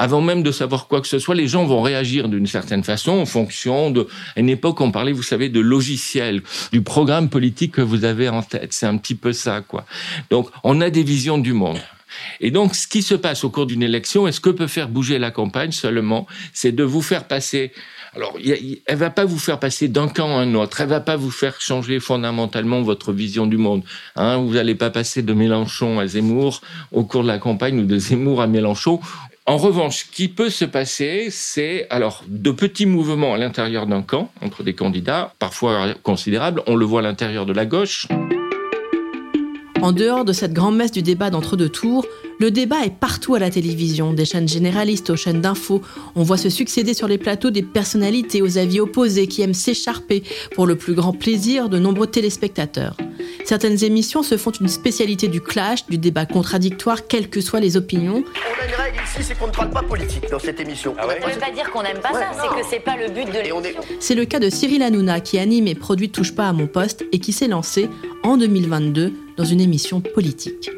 avant 0.00 0.20
même 0.20 0.44
de 0.44 0.52
savoir 0.52 0.86
quoi 0.86 1.00
que 1.00 1.08
ce 1.08 1.18
soit, 1.18 1.34
les 1.34 1.48
gens 1.48 1.64
vont 1.64 1.82
réagir 1.82 2.28
d'une 2.28 2.46
certaine 2.46 2.84
façon 2.84 3.10
en 3.10 3.26
fonction 3.26 3.90
de. 3.90 4.06
À 4.36 4.40
une 4.40 4.48
époque, 4.48 4.80
on 4.80 4.92
parlait, 4.92 5.10
vous 5.10 5.24
savez, 5.24 5.48
de 5.48 5.58
logiciel, 5.58 6.42
du 6.70 6.82
programme 6.82 7.28
politique 7.28 7.72
que 7.72 7.80
vous 7.80 8.04
avez 8.04 8.28
en 8.28 8.42
tête. 8.42 8.72
C'est 8.72 8.86
un 8.86 8.96
petit 8.96 9.16
peu 9.16 9.32
ça, 9.32 9.60
quoi. 9.60 9.84
Donc, 10.30 10.50
on 10.62 10.80
a 10.80 10.88
des 10.88 11.02
visions 11.02 11.36
du 11.36 11.52
monde. 11.52 11.80
Et 12.40 12.50
donc, 12.50 12.74
ce 12.74 12.86
qui 12.86 13.02
se 13.02 13.14
passe 13.14 13.44
au 13.44 13.50
cours 13.50 13.66
d'une 13.66 13.82
élection, 13.82 14.28
et 14.28 14.32
ce 14.32 14.40
que 14.40 14.50
peut 14.50 14.66
faire 14.66 14.88
bouger 14.88 15.18
la 15.18 15.30
campagne 15.30 15.72
seulement, 15.72 16.26
c'est 16.52 16.72
de 16.72 16.84
vous 16.84 17.02
faire 17.02 17.26
passer 17.26 17.72
alors, 18.14 18.36
elle 18.86 18.96
va 18.96 19.10
pas 19.10 19.24
vous 19.24 19.38
faire 19.38 19.58
passer 19.58 19.88
d'un 19.88 20.08
camp 20.08 20.38
à 20.38 20.40
un 20.40 20.54
autre. 20.54 20.80
Elle 20.80 20.88
va 20.88 21.00
pas 21.00 21.16
vous 21.16 21.30
faire 21.30 21.60
changer 21.60 22.00
fondamentalement 22.00 22.82
votre 22.82 23.12
vision 23.12 23.46
du 23.46 23.56
monde. 23.56 23.82
Hein, 24.16 24.38
vous 24.38 24.54
n'allez 24.54 24.74
pas 24.74 24.90
passer 24.90 25.22
de 25.22 25.32
Mélenchon 25.32 25.98
à 25.98 26.06
Zemmour 26.06 26.62
au 26.92 27.04
cours 27.04 27.22
de 27.22 27.28
la 27.28 27.38
campagne 27.38 27.80
ou 27.80 27.84
de 27.84 27.98
Zemmour 27.98 28.40
à 28.40 28.46
Mélenchon. 28.46 29.00
En 29.46 29.56
revanche, 29.56 30.04
ce 30.04 30.10
qui 30.10 30.28
peut 30.28 30.50
se 30.50 30.64
passer, 30.64 31.28
c'est 31.30 31.86
alors 31.90 32.22
de 32.28 32.50
petits 32.50 32.86
mouvements 32.86 33.34
à 33.34 33.38
l'intérieur 33.38 33.86
d'un 33.86 34.02
camp 34.02 34.30
entre 34.42 34.62
des 34.62 34.74
candidats, 34.74 35.32
parfois 35.38 35.94
considérables. 36.02 36.62
On 36.66 36.76
le 36.76 36.84
voit 36.84 37.00
à 37.00 37.02
l'intérieur 37.02 37.46
de 37.46 37.52
la 37.52 37.64
gauche. 37.64 38.06
En 39.80 39.92
dehors 39.92 40.24
de 40.24 40.32
cette 40.32 40.52
grande-messe 40.52 40.92
du 40.92 41.02
débat 41.02 41.30
d'entre-deux 41.30 41.68
tours, 41.68 42.04
le 42.38 42.50
débat 42.50 42.84
est 42.84 42.94
partout 42.94 43.34
à 43.34 43.38
la 43.38 43.50
télévision, 43.50 44.12
des 44.12 44.24
chaînes 44.24 44.48
généralistes 44.48 45.10
aux 45.10 45.16
chaînes 45.16 45.40
d'infos. 45.40 45.82
On 46.14 46.22
voit 46.22 46.36
se 46.36 46.50
succéder 46.50 46.94
sur 46.94 47.08
les 47.08 47.18
plateaux 47.18 47.50
des 47.50 47.62
personnalités 47.62 48.42
aux 48.42 48.58
avis 48.58 48.80
opposés 48.80 49.26
qui 49.26 49.42
aiment 49.42 49.54
s'écharper 49.54 50.22
pour 50.54 50.66
le 50.66 50.76
plus 50.76 50.94
grand 50.94 51.12
plaisir 51.12 51.68
de 51.68 51.78
nombreux 51.78 52.06
téléspectateurs. 52.06 52.96
Certaines 53.44 53.82
émissions 53.82 54.22
se 54.22 54.36
font 54.36 54.52
une 54.52 54.68
spécialité 54.68 55.26
du 55.26 55.40
clash, 55.40 55.86
du 55.86 55.98
débat 55.98 56.26
contradictoire, 56.26 57.06
quelles 57.06 57.28
que 57.28 57.40
soient 57.40 57.60
les 57.60 57.76
opinions. 57.76 58.22
On 58.22 58.62
a 58.62 58.66
une 58.66 58.74
règle 58.74 58.98
ici, 59.04 59.26
c'est 59.26 59.36
qu'on 59.36 59.48
ne 59.48 59.52
parle 59.52 59.70
pas 59.70 59.82
politique 59.82 60.30
dans 60.30 60.38
cette 60.38 60.60
émission. 60.60 60.94
Ah 60.98 61.06
ouais 61.06 61.18
ça 61.20 61.28
ne 61.28 61.32
veut 61.32 61.40
pas 61.40 61.50
dire 61.50 61.70
qu'on 61.70 61.82
n'aime 61.82 62.00
pas 62.00 62.12
ça, 62.12 62.30
c'est 62.40 62.48
que 62.48 62.66
c'est 62.70 62.80
pas 62.80 62.96
le 62.96 63.08
but 63.12 63.26
de 63.26 63.32
l'émission. 63.32 63.80
C'est 63.98 64.14
le 64.14 64.24
cas 64.24 64.38
de 64.38 64.50
Cyril 64.50 64.82
Hanouna 64.82 65.20
qui 65.20 65.38
anime 65.38 65.66
et 65.66 65.74
produit 65.74 66.10
Touche 66.10 66.34
pas 66.34 66.48
à 66.48 66.52
mon 66.52 66.66
poste 66.66 67.04
et 67.12 67.18
qui 67.18 67.32
s'est 67.32 67.48
lancé 67.48 67.88
en 68.22 68.36
2022 68.36 69.12
dans 69.36 69.44
une 69.44 69.60
émission 69.60 70.00
politique. 70.00 70.70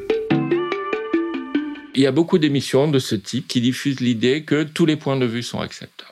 Il 1.95 2.03
y 2.03 2.07
a 2.07 2.13
beaucoup 2.13 2.39
d'émissions 2.39 2.89
de 2.89 3.01
ce 3.01 3.17
type 3.17 3.49
qui 3.49 3.61
diffusent 3.61 4.01
l'idée 4.01 4.43
que 4.45 4.63
tous 4.63 4.87
les 4.87 4.97
points 4.97 5.17
de 5.17 5.27
vue 5.27 5.43
sont 5.43 5.61
acceptables. 5.61 6.11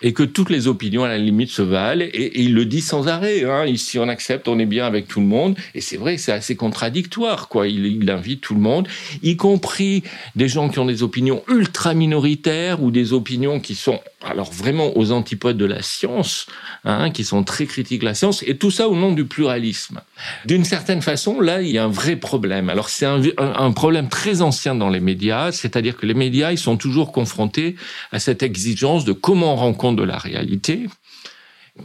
Et 0.00 0.12
que 0.12 0.22
toutes 0.22 0.48
les 0.48 0.68
opinions 0.68 1.02
à 1.02 1.08
la 1.08 1.18
limite 1.18 1.50
se 1.50 1.60
valent. 1.60 2.04
Et, 2.12 2.40
il 2.40 2.54
le 2.54 2.64
dit 2.64 2.80
sans 2.80 3.08
arrêt 3.08 3.42
hein. 3.42 3.66
ici 3.66 3.98
on 3.98 4.08
accepte 4.08 4.46
on 4.46 4.60
est 4.60 4.66
bien 4.66 4.86
avec 4.86 5.08
tout 5.08 5.18
le 5.18 5.26
monde. 5.26 5.56
Et 5.74 5.80
c'est 5.80 5.96
vrai 5.96 6.18
c'est 6.18 6.30
assez 6.30 6.54
contradictoire 6.54 7.48
quoi. 7.48 7.66
Il, 7.66 8.08
invite 8.08 8.40
tout 8.40 8.54
le 8.54 8.60
monde 8.60 8.86
y 9.24 9.36
compris 9.36 10.04
des 10.36 10.46
gens 10.46 10.68
qui 10.68 10.78
ont 10.78 10.86
des 10.86 11.02
opinions 11.02 11.42
ultra 11.48 11.94
minoritaires 11.94 12.80
ou 12.80 12.92
des 12.92 13.12
opinions 13.12 13.58
qui 13.58 13.74
sont 13.74 14.00
alors 14.24 14.52
vraiment 14.52 14.96
aux 14.96 15.12
antipodes 15.12 15.56
de 15.56 15.64
la 15.64 15.82
science, 15.82 16.46
hein, 16.84 17.10
qui 17.10 17.24
sont 17.24 17.44
très 17.44 17.66
critiques 17.66 18.00
de 18.00 18.04
la 18.04 18.14
science, 18.14 18.42
et 18.46 18.56
tout 18.56 18.70
ça 18.70 18.88
au 18.88 18.96
nom 18.96 19.12
du 19.12 19.24
pluralisme. 19.24 20.00
D'une 20.44 20.64
certaine 20.64 21.02
façon, 21.02 21.40
là, 21.40 21.62
il 21.62 21.70
y 21.70 21.78
a 21.78 21.84
un 21.84 21.88
vrai 21.88 22.16
problème. 22.16 22.68
Alors 22.68 22.88
c'est 22.88 23.06
un, 23.06 23.22
un, 23.38 23.72
problème 23.72 24.08
très 24.08 24.42
ancien 24.42 24.74
dans 24.74 24.88
les 24.88 25.00
médias, 25.00 25.52
c'est-à-dire 25.52 25.96
que 25.96 26.06
les 26.06 26.14
médias, 26.14 26.50
ils 26.50 26.58
sont 26.58 26.76
toujours 26.76 27.12
confrontés 27.12 27.76
à 28.10 28.18
cette 28.18 28.42
exigence 28.42 29.04
de 29.04 29.12
comment 29.12 29.52
on 29.52 29.56
rend 29.56 29.72
compte 29.72 29.96
de 29.96 30.02
la 30.02 30.18
réalité, 30.18 30.86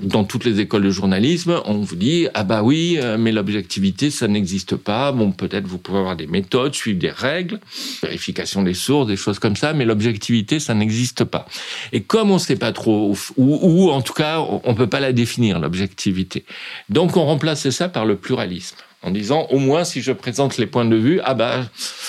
dans 0.02 0.24
toutes 0.24 0.46
les 0.46 0.60
écoles 0.60 0.84
de 0.84 0.90
journalisme, 0.90 1.62
on 1.66 1.80
vous 1.80 1.96
dit 1.96 2.28
ah 2.34 2.44
bah 2.44 2.64
oui, 2.64 2.98
euh, 3.02 3.18
mais 3.18 3.32
l'objectivité 3.32 4.10
ça 4.10 4.28
n'existe 4.28 4.76
pas. 4.76 5.12
Bon, 5.12 5.32
peut-être 5.32 5.68
vous 5.68 5.78
pouvez 5.78 6.00
avoir 6.00 6.16
des 6.16 6.28
méthodes, 6.28 6.74
suivre 6.74 7.00
des 7.00 7.10
règles, 7.10 7.60
vérification 8.02 8.64
des 8.64 8.74
sources, 8.74 9.08
des 9.08 9.16
choses 9.16 9.40
comme 9.40 9.56
ça, 9.56 9.74
mais 9.74 9.86
l'objectivité 9.86 10.60
ça 10.60 10.74
n'existe 10.74 11.24
pas. 11.24 11.48
Et 11.92 12.02
comme 12.02 12.32
on 12.32 12.36
ne 12.36 12.40
sait 12.40 12.56
pas 12.56 12.72
trop, 12.72 13.16
ou, 13.38 13.92
en 13.92 14.02
tout 14.02 14.14
cas 14.14 14.40
on 14.40 14.74
peut 14.74 14.88
pas 14.88 15.00
la 15.00 15.14
définir 15.14 15.60
l'objectivité, 15.60 16.46
donc 16.90 17.16
on 17.18 17.26
remplace 17.26 17.70
ça 17.70 17.90
par 17.90 18.06
le 18.06 18.16
pluralisme 18.16 18.78
en 19.04 19.12
disant 19.12 19.48
au 19.50 19.60
moins 19.60 19.84
si 19.84 20.02
je 20.02 20.12
présente 20.12 20.58
les 20.58 20.66
points 20.66 20.86
de 20.86 20.96
vue, 20.96 21.20
ah 21.24 21.34
bah 21.34 21.66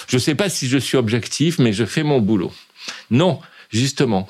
je 0.08 0.18
sais 0.18 0.34
pas 0.34 0.48
si 0.48 0.68
je 0.68 0.78
suis 0.78 0.96
objectif, 0.96 1.58
mais 1.58 1.72
je 1.72 1.84
fais 1.84 2.02
mon 2.02 2.20
boulot. 2.20 2.52
Non, 3.10 3.40
justement. 3.70 4.28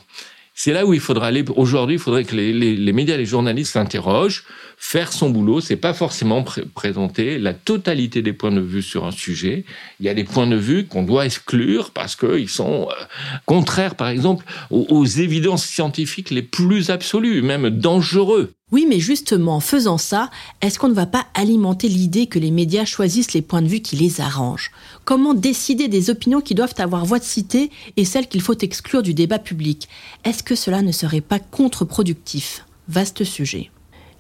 C'est 0.56 0.72
là 0.72 0.86
où 0.86 0.94
il 0.94 1.00
faudra 1.00 1.26
aller. 1.26 1.44
Aujourd'hui, 1.56 1.96
il 1.96 1.98
faudrait 1.98 2.24
que 2.24 2.36
les, 2.36 2.52
les, 2.52 2.76
les 2.76 2.92
médias, 2.92 3.16
les 3.16 3.26
journalistes 3.26 3.72
s'interrogent. 3.72 4.44
Faire 4.76 5.12
son 5.12 5.30
boulot, 5.30 5.60
c'est 5.60 5.76
pas 5.76 5.94
forcément 5.94 6.42
pr 6.42 6.60
présenter 6.74 7.38
la 7.38 7.54
totalité 7.54 8.22
des 8.22 8.32
points 8.32 8.52
de 8.52 8.60
vue 8.60 8.82
sur 8.82 9.04
un 9.04 9.10
sujet. 9.10 9.64
Il 9.98 10.06
y 10.06 10.08
a 10.08 10.14
des 10.14 10.24
points 10.24 10.46
de 10.46 10.56
vue 10.56 10.86
qu'on 10.86 11.02
doit 11.02 11.26
exclure 11.26 11.90
parce 11.90 12.14
qu'ils 12.14 12.48
sont 12.48 12.88
euh, 12.90 13.04
contraires, 13.46 13.96
par 13.96 14.08
exemple, 14.08 14.44
aux, 14.70 14.86
aux 14.90 15.06
évidences 15.06 15.64
scientifiques 15.64 16.30
les 16.30 16.42
plus 16.42 16.90
absolues, 16.90 17.42
même 17.42 17.70
dangereux. 17.70 18.52
Oui, 18.74 18.86
mais 18.88 18.98
justement, 18.98 19.54
en 19.54 19.60
faisant 19.60 19.98
ça, 19.98 20.32
est-ce 20.60 20.80
qu'on 20.80 20.88
ne 20.88 20.94
va 20.94 21.06
pas 21.06 21.26
alimenter 21.34 21.88
l'idée 21.88 22.26
que 22.26 22.40
les 22.40 22.50
médias 22.50 22.84
choisissent 22.84 23.32
les 23.32 23.40
points 23.40 23.62
de 23.62 23.68
vue 23.68 23.78
qui 23.78 23.94
les 23.94 24.20
arrangent? 24.20 24.72
Comment 25.04 25.32
décider 25.32 25.86
des 25.86 26.10
opinions 26.10 26.40
qui 26.40 26.56
doivent 26.56 26.74
avoir 26.78 27.04
voix 27.04 27.20
de 27.20 27.24
cité 27.24 27.70
et 27.96 28.04
celles 28.04 28.26
qu'il 28.26 28.40
faut 28.40 28.58
exclure 28.58 29.04
du 29.04 29.14
débat 29.14 29.38
public? 29.38 29.88
Est-ce 30.24 30.42
que 30.42 30.56
cela 30.56 30.82
ne 30.82 30.90
serait 30.90 31.20
pas 31.20 31.38
contre-productif? 31.38 32.66
Vaste 32.88 33.22
sujet. 33.22 33.70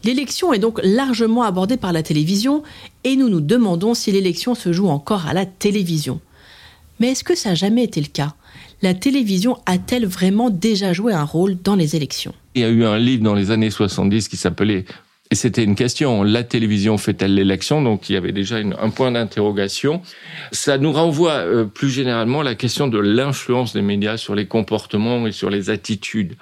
L'élection 0.04 0.52
est 0.52 0.60
donc 0.60 0.78
largement 0.84 1.42
abordée 1.42 1.76
par 1.76 1.92
la 1.92 2.04
télévision 2.04 2.62
et 3.02 3.16
nous 3.16 3.28
nous 3.28 3.40
demandons 3.40 3.94
si 3.94 4.12
l'élection 4.12 4.54
se 4.54 4.72
joue 4.72 4.86
encore 4.86 5.26
à 5.26 5.34
la 5.34 5.46
télévision. 5.46 6.20
Mais 7.00 7.08
est-ce 7.08 7.24
que 7.24 7.34
ça 7.34 7.48
n'a 7.48 7.54
jamais 7.56 7.82
été 7.82 8.00
le 8.00 8.06
cas? 8.06 8.36
La 8.82 8.94
télévision 8.94 9.58
a-t-elle 9.66 10.06
vraiment 10.06 10.48
déjà 10.48 10.92
joué 10.92 11.12
un 11.12 11.24
rôle 11.24 11.60
dans 11.60 11.74
les 11.74 11.96
élections? 11.96 12.34
Il 12.54 12.62
y 12.62 12.64
a 12.64 12.68
eu 12.68 12.84
un 12.84 12.98
livre 12.98 13.22
dans 13.22 13.34
les 13.34 13.50
années 13.50 13.70
70 13.70 14.28
qui 14.28 14.36
s'appelait 14.36 14.84
et 15.30 15.36
c'était 15.36 15.64
une 15.64 15.74
question, 15.74 16.22
la 16.22 16.44
télévision 16.44 16.98
fait-elle 16.98 17.34
l'élection? 17.34 17.82
Donc 17.82 18.08
il 18.08 18.12
y 18.12 18.16
avait 18.16 18.32
déjà 18.32 18.56
un 18.56 18.90
point 18.90 19.10
d'interrogation. 19.10 20.02
Ça 20.52 20.76
nous 20.76 20.92
renvoie 20.92 21.32
euh, 21.32 21.64
plus 21.64 21.90
généralement 21.90 22.42
à 22.42 22.44
la 22.44 22.54
question 22.54 22.88
de 22.88 22.98
l'influence 22.98 23.72
des 23.72 23.82
médias 23.82 24.16
sur 24.16 24.34
les 24.34 24.46
comportements 24.46 25.26
et 25.26 25.32
sur 25.32 25.48
les 25.50 25.70
attitudes. 25.70 26.36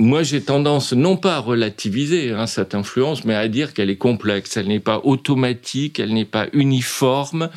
Moi, 0.00 0.22
j'ai 0.22 0.40
tendance 0.40 0.94
non 0.94 1.18
pas 1.18 1.36
à 1.36 1.38
relativiser 1.40 2.30
hein, 2.30 2.46
cette 2.46 2.74
influence, 2.74 3.26
mais 3.26 3.34
à 3.34 3.48
dire 3.48 3.74
qu'elle 3.74 3.90
est 3.90 3.98
complexe. 3.98 4.56
Elle 4.56 4.68
n'est 4.68 4.80
pas 4.80 5.02
automatique, 5.04 6.00
elle 6.00 6.14
n'est 6.14 6.24
pas 6.24 6.46
uniforme, 6.54 7.50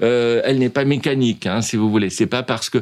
euh, 0.00 0.40
elle 0.44 0.60
n'est 0.60 0.68
pas 0.68 0.84
mécanique, 0.84 1.46
hein, 1.46 1.62
si 1.62 1.74
vous 1.74 1.90
voulez. 1.90 2.08
C'est 2.08 2.28
pas 2.28 2.44
parce 2.44 2.70
que 2.70 2.78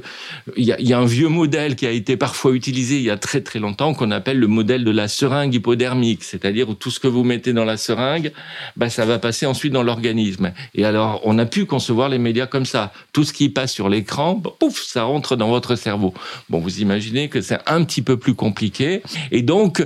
il 0.59 0.65
y 0.65 0.93
a, 0.93 0.99
un 0.99 1.07
vieux 1.07 1.29
modèle 1.29 1.75
qui 1.75 1.87
a 1.87 1.91
été 1.91 2.19
parfois 2.19 2.53
utilisé 2.53 2.97
il 2.97 3.03
y 3.03 3.11
a 3.11 3.17
très 3.17 3.41
très 3.41 3.59
longtemps 3.59 3.95
qu'on 3.95 4.11
appelle 4.11 4.39
le 4.39 4.47
modèle 4.47 4.85
de 4.85 4.91
la 4.91 5.09
seringue 5.09 5.55
hypodermique, 5.55 6.23
c'est-à-dire 6.23 6.69
où 6.69 6.75
tout 6.75 6.91
ce 6.91 7.01
que 7.01 7.09
vous 7.09 7.25
mettez 7.25 7.55
dans 7.55 7.65
la 7.65 7.79
seringue, 7.79 8.33
bah, 8.77 8.91
ça 8.91 9.07
va 9.07 9.19
passer 9.19 9.47
ensuite 9.47 9.73
dans 9.73 9.83
l'organisme. 9.83 10.53
Et 10.75 10.85
alors, 10.85 11.23
on 11.25 11.39
a 11.39 11.47
pu 11.47 11.65
concevoir 11.65 12.11
les 12.11 12.19
médias 12.19 12.47
comme 12.47 12.67
ça. 12.67 12.93
Tout 13.15 13.25
ce 13.25 13.33
qui 13.33 13.49
passe 13.49 13.73
sur 13.73 13.89
l'écran, 13.89 14.35
pouf, 14.35 14.83
ça 14.83 15.05
rentre 15.05 15.35
dans 15.35 15.49
votre 15.49 15.77
cerveau. 15.77 16.13
Bon, 16.51 16.59
vous 16.59 16.81
imaginez 16.81 17.31
que 17.31 17.41
c'est 17.41 17.61
un 17.67 17.85
petit 17.85 18.03
peu 18.03 18.19
plus 18.19 18.35
compliqué. 18.35 18.98
Et 19.31 19.43
donc, 19.43 19.85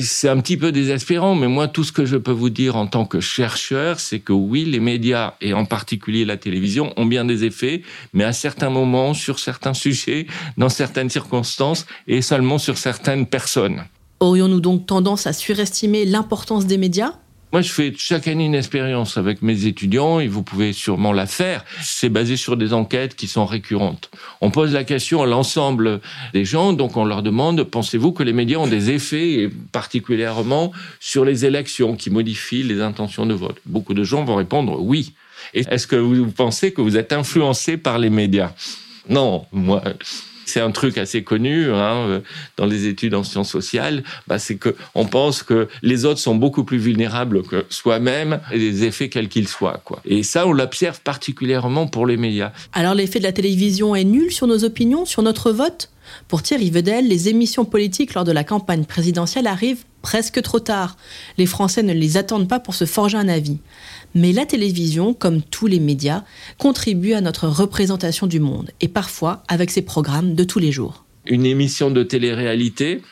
c'est 0.00 0.28
un 0.28 0.40
petit 0.40 0.56
peu 0.56 0.72
désespérant, 0.72 1.34
mais 1.34 1.48
moi, 1.48 1.68
tout 1.68 1.84
ce 1.84 1.92
que 1.92 2.04
je 2.04 2.16
peux 2.16 2.32
vous 2.32 2.50
dire 2.50 2.76
en 2.76 2.86
tant 2.86 3.04
que 3.04 3.20
chercheur, 3.20 4.00
c'est 4.00 4.20
que 4.20 4.32
oui, 4.32 4.64
les 4.64 4.80
médias, 4.80 5.34
et 5.40 5.54
en 5.54 5.64
particulier 5.64 6.24
la 6.24 6.36
télévision, 6.36 6.92
ont 6.96 7.06
bien 7.06 7.24
des 7.24 7.44
effets, 7.44 7.82
mais 8.12 8.24
à 8.24 8.32
certains 8.32 8.70
moments, 8.70 9.14
sur 9.14 9.38
certains 9.38 9.74
sujets, 9.74 10.26
dans 10.56 10.68
certaines 10.68 11.10
circonstances, 11.10 11.86
et 12.06 12.22
seulement 12.22 12.58
sur 12.58 12.78
certaines 12.78 13.26
personnes. 13.26 13.84
Aurions-nous 14.20 14.60
donc 14.60 14.86
tendance 14.86 15.26
à 15.26 15.32
surestimer 15.32 16.04
l'importance 16.04 16.66
des 16.66 16.76
médias? 16.76 17.14
Moi, 17.52 17.62
je 17.62 17.72
fais 17.72 17.92
chaque 17.96 18.28
année 18.28 18.44
une 18.44 18.54
expérience 18.54 19.16
avec 19.16 19.42
mes 19.42 19.66
étudiants 19.66 20.20
et 20.20 20.28
vous 20.28 20.42
pouvez 20.42 20.72
sûrement 20.72 21.12
la 21.12 21.26
faire. 21.26 21.64
C'est 21.82 22.08
basé 22.08 22.36
sur 22.36 22.56
des 22.56 22.72
enquêtes 22.72 23.16
qui 23.16 23.26
sont 23.26 23.44
récurrentes. 23.44 24.10
On 24.40 24.50
pose 24.50 24.72
la 24.74 24.84
question 24.84 25.22
à 25.22 25.26
l'ensemble 25.26 26.00
des 26.32 26.44
gens, 26.44 26.72
donc 26.72 26.96
on 26.96 27.04
leur 27.04 27.22
demande, 27.22 27.64
pensez-vous 27.64 28.12
que 28.12 28.22
les 28.22 28.32
médias 28.32 28.58
ont 28.58 28.66
des 28.66 28.90
effets, 28.90 29.32
et 29.32 29.48
particulièrement 29.72 30.72
sur 31.00 31.24
les 31.24 31.44
élections 31.44 31.96
qui 31.96 32.10
modifient 32.10 32.62
les 32.62 32.80
intentions 32.80 33.26
de 33.26 33.34
vote? 33.34 33.56
Beaucoup 33.66 33.94
de 33.94 34.04
gens 34.04 34.24
vont 34.24 34.36
répondre 34.36 34.80
oui. 34.80 35.12
Est-ce 35.54 35.86
que 35.86 35.96
vous 35.96 36.30
pensez 36.30 36.72
que 36.72 36.80
vous 36.80 36.96
êtes 36.96 37.12
influencé 37.12 37.76
par 37.76 37.98
les 37.98 38.10
médias? 38.10 38.52
Non, 39.08 39.46
moi, 39.52 39.82
c'est 40.50 40.60
un 40.60 40.70
truc 40.70 40.98
assez 40.98 41.22
connu 41.22 41.70
hein, 41.70 41.96
euh, 42.08 42.20
dans 42.56 42.66
les 42.66 42.86
études 42.86 43.14
en 43.14 43.22
sciences 43.22 43.50
sociales, 43.50 44.02
bah, 44.26 44.38
c'est 44.38 44.56
que 44.56 44.74
on 44.94 45.06
pense 45.06 45.42
que 45.42 45.68
les 45.82 46.04
autres 46.04 46.20
sont 46.20 46.34
beaucoup 46.34 46.64
plus 46.64 46.78
vulnérables 46.78 47.42
que 47.42 47.64
soi-même 47.70 48.40
et 48.52 48.58
des 48.58 48.84
effets 48.84 49.08
quels 49.08 49.28
qu'ils 49.28 49.48
soient. 49.48 49.80
Quoi. 49.84 50.00
Et 50.04 50.22
ça, 50.22 50.46
on 50.46 50.52
l'observe 50.52 51.00
particulièrement 51.00 51.86
pour 51.86 52.06
les 52.06 52.16
médias. 52.16 52.52
Alors 52.72 52.94
l'effet 52.94 53.18
de 53.18 53.24
la 53.24 53.32
télévision 53.32 53.94
est 53.94 54.04
nul 54.04 54.32
sur 54.32 54.46
nos 54.46 54.64
opinions, 54.64 55.04
sur 55.04 55.22
notre 55.22 55.52
vote? 55.52 55.88
Pour 56.28 56.42
Thierry 56.42 56.70
Vedel, 56.70 57.08
les 57.08 57.28
émissions 57.28 57.64
politiques 57.64 58.14
lors 58.14 58.24
de 58.24 58.32
la 58.32 58.44
campagne 58.44 58.84
présidentielle 58.84 59.46
arrivent 59.46 59.84
presque 60.02 60.42
trop 60.42 60.60
tard. 60.60 60.96
Les 61.38 61.46
Français 61.46 61.82
ne 61.82 61.92
les 61.92 62.16
attendent 62.16 62.48
pas 62.48 62.60
pour 62.60 62.74
se 62.74 62.84
forger 62.84 63.18
un 63.18 63.28
avis. 63.28 63.58
Mais 64.14 64.32
la 64.32 64.46
télévision, 64.46 65.14
comme 65.14 65.42
tous 65.42 65.66
les 65.66 65.80
médias, 65.80 66.24
contribue 66.58 67.12
à 67.12 67.20
notre 67.20 67.48
représentation 67.48 68.26
du 68.26 68.40
monde, 68.40 68.70
et 68.80 68.88
parfois 68.88 69.42
avec 69.48 69.70
ses 69.70 69.82
programmes 69.82 70.34
de 70.34 70.44
tous 70.44 70.58
les 70.58 70.72
jours. 70.72 71.04
Une 71.26 71.46
émission 71.46 71.90
de 71.90 72.02
télé-réalité, 72.02 73.02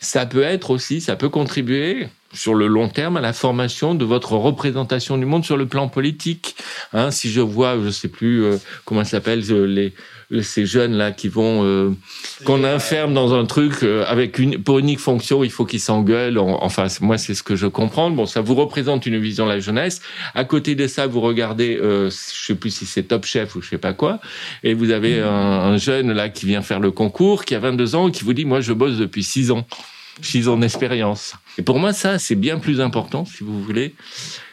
ça 0.00 0.26
peut 0.26 0.42
être 0.42 0.70
aussi, 0.70 1.00
ça 1.00 1.16
peut 1.16 1.28
contribuer 1.30 2.08
sur 2.34 2.54
le 2.54 2.66
long 2.66 2.88
terme 2.88 3.16
à 3.16 3.20
la 3.20 3.32
formation 3.32 3.94
de 3.94 4.04
votre 4.04 4.32
représentation 4.32 5.16
du 5.16 5.24
monde 5.24 5.44
sur 5.44 5.56
le 5.56 5.66
plan 5.66 5.88
politique. 5.88 6.56
Hein, 6.92 7.10
si 7.10 7.30
je 7.30 7.40
vois, 7.40 7.78
je 7.82 7.90
sais 7.90 8.08
plus 8.08 8.44
euh, 8.44 8.58
comment 8.84 9.04
ça 9.04 9.12
s'appelle, 9.12 9.40
les 9.72 9.94
ces 10.42 10.66
jeunes 10.66 10.94
là 10.94 11.12
qui 11.12 11.28
vont 11.28 11.64
euh, 11.64 11.90
qu'on 12.44 12.64
enferme 12.64 13.14
dans 13.14 13.34
un 13.34 13.44
truc 13.44 13.82
euh, 13.82 14.04
avec 14.06 14.38
une 14.38 14.62
pour 14.62 14.78
unique 14.78 14.98
fonction, 14.98 15.44
il 15.44 15.50
faut 15.50 15.64
qu'ils 15.64 15.80
s'engueulent. 15.80 16.38
Enfin, 16.38 16.86
moi 17.00 17.18
c'est 17.18 17.34
ce 17.34 17.42
que 17.42 17.56
je 17.56 17.66
comprends. 17.66 18.10
Bon, 18.10 18.26
ça 18.26 18.40
vous 18.40 18.54
représente 18.54 19.06
une 19.06 19.18
vision 19.18 19.46
de 19.46 19.50
la 19.50 19.60
jeunesse. 19.60 20.00
À 20.34 20.44
côté 20.44 20.74
de 20.74 20.86
ça, 20.86 21.06
vous 21.06 21.20
regardez, 21.20 21.76
euh, 21.76 22.10
je 22.10 22.46
sais 22.46 22.54
plus 22.54 22.70
si 22.70 22.86
c'est 22.86 23.04
Top 23.04 23.24
Chef 23.24 23.54
ou 23.56 23.62
je 23.62 23.70
sais 23.70 23.78
pas 23.78 23.92
quoi, 23.92 24.20
et 24.62 24.74
vous 24.74 24.90
avez 24.90 25.20
un, 25.20 25.28
un 25.28 25.76
jeune 25.76 26.12
là 26.12 26.28
qui 26.28 26.46
vient 26.46 26.62
faire 26.62 26.80
le 26.80 26.90
concours, 26.90 27.44
qui 27.44 27.54
a 27.54 27.58
22 27.58 27.94
ans, 27.94 28.08
et 28.08 28.12
qui 28.12 28.24
vous 28.24 28.34
dit 28.34 28.44
moi 28.44 28.60
je 28.60 28.72
bosse 28.72 28.96
depuis 28.96 29.22
6 29.22 29.50
ans. 29.50 29.66
6 30.22 30.48
ans 30.48 30.56
d'expérience. 30.56 31.34
Et 31.56 31.62
pour 31.62 31.78
moi, 31.78 31.92
ça, 31.92 32.18
c'est 32.18 32.34
bien 32.34 32.58
plus 32.58 32.80
important, 32.80 33.24
si 33.24 33.44
vous 33.44 33.62
voulez. 33.62 33.94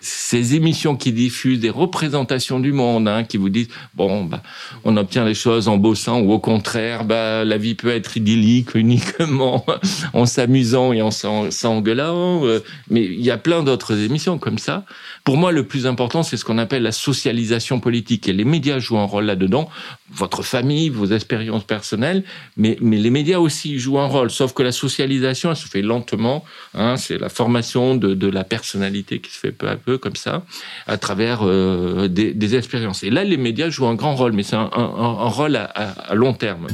Ces 0.02 0.56
émissions 0.56 0.96
qui 0.96 1.12
diffusent 1.12 1.60
des 1.60 1.70
représentations 1.70 2.60
du 2.60 2.74
monde, 2.74 3.08
hein, 3.08 3.24
qui 3.24 3.38
vous 3.38 3.50
disent, 3.50 3.70
bon, 3.96 4.24
bah, 4.24 4.42
on 4.84 4.98
obtient 4.98 5.26
les 5.26 5.34
choses 5.34 5.68
en 5.68 5.78
bossant, 5.78 6.22
ou 6.22 6.32
au 6.32 6.40
contraire, 6.40 7.04
bah, 7.04 7.44
la 7.44 7.58
vie 7.58 7.76
peut 7.76 7.90
être 7.90 8.18
idyllique 8.18 8.76
uniquement 8.76 9.66
en 10.14 10.26
s'amusant 10.26 10.94
et 10.94 11.02
en 11.02 11.12
s'engueulant. 11.12 12.46
Euh, 12.46 12.64
mais 12.90 13.04
il 13.04 13.22
y 13.22 13.32
a 13.32 13.38
plein 13.38 13.64
d'autres 13.64 13.98
émissions 13.98 14.38
comme 14.38 14.58
ça. 14.58 14.86
Pour 15.24 15.38
moi, 15.38 15.52
le 15.52 15.66
plus 15.66 15.88
important, 15.88 16.24
c'est 16.24 16.38
ce 16.38 16.46
qu'on 16.46 16.58
appelle 16.58 16.84
la 16.84 16.92
socialisation 16.92 17.80
politique. 17.80 18.28
Et 18.28 18.34
les 18.34 18.46
médias 18.46 18.80
jouent 18.80 19.00
un 19.00 19.06
rôle 19.06 19.26
là-dedans. 19.26 19.70
Votre 20.14 20.44
famille, 20.44 20.90
vos 20.90 21.08
expériences 21.08 21.64
personnelles, 21.64 22.24
mais, 22.58 22.78
mais 22.82 22.98
les 22.98 23.10
médias 23.10 23.40
aussi 23.40 23.80
jouent 23.80 24.00
un 24.00 24.08
rôle. 24.08 24.30
Sauf 24.30 24.54
que 24.54 24.64
la 24.64 24.72
socialisation, 24.72 25.52
elle 25.52 25.56
se 25.56 25.68
fait 25.68 25.82
lentement. 25.82 26.44
Hein, 26.74 26.91
Hein, 26.92 26.98
c'est 26.98 27.18
la 27.18 27.30
formation 27.30 27.96
de, 27.96 28.28
la 28.28 28.44
personnalité 28.44 29.20
qui 29.20 29.32
se 29.32 29.40
fait 29.40 29.52
peu 29.52 29.70
à 29.70 29.76
peu 29.76 29.98
comme 29.98 30.16
ça, 30.16 30.44
à 30.88 30.98
travers 30.98 31.40
euh, 31.44 32.08
des, 32.08 32.56
expériences. 32.56 33.04
Et 33.04 33.10
là, 33.10 33.24
les 33.24 33.38
médias 33.38 33.70
jouent 33.70 33.88
un 33.88 33.96
grand 33.96 34.16
rôle, 34.16 34.34
mais 34.34 34.44
c'est 34.44 34.56
un, 34.56 34.68
rôle 34.68 35.56
à, 35.56 36.14
long 36.14 36.34
terme. 36.34 36.68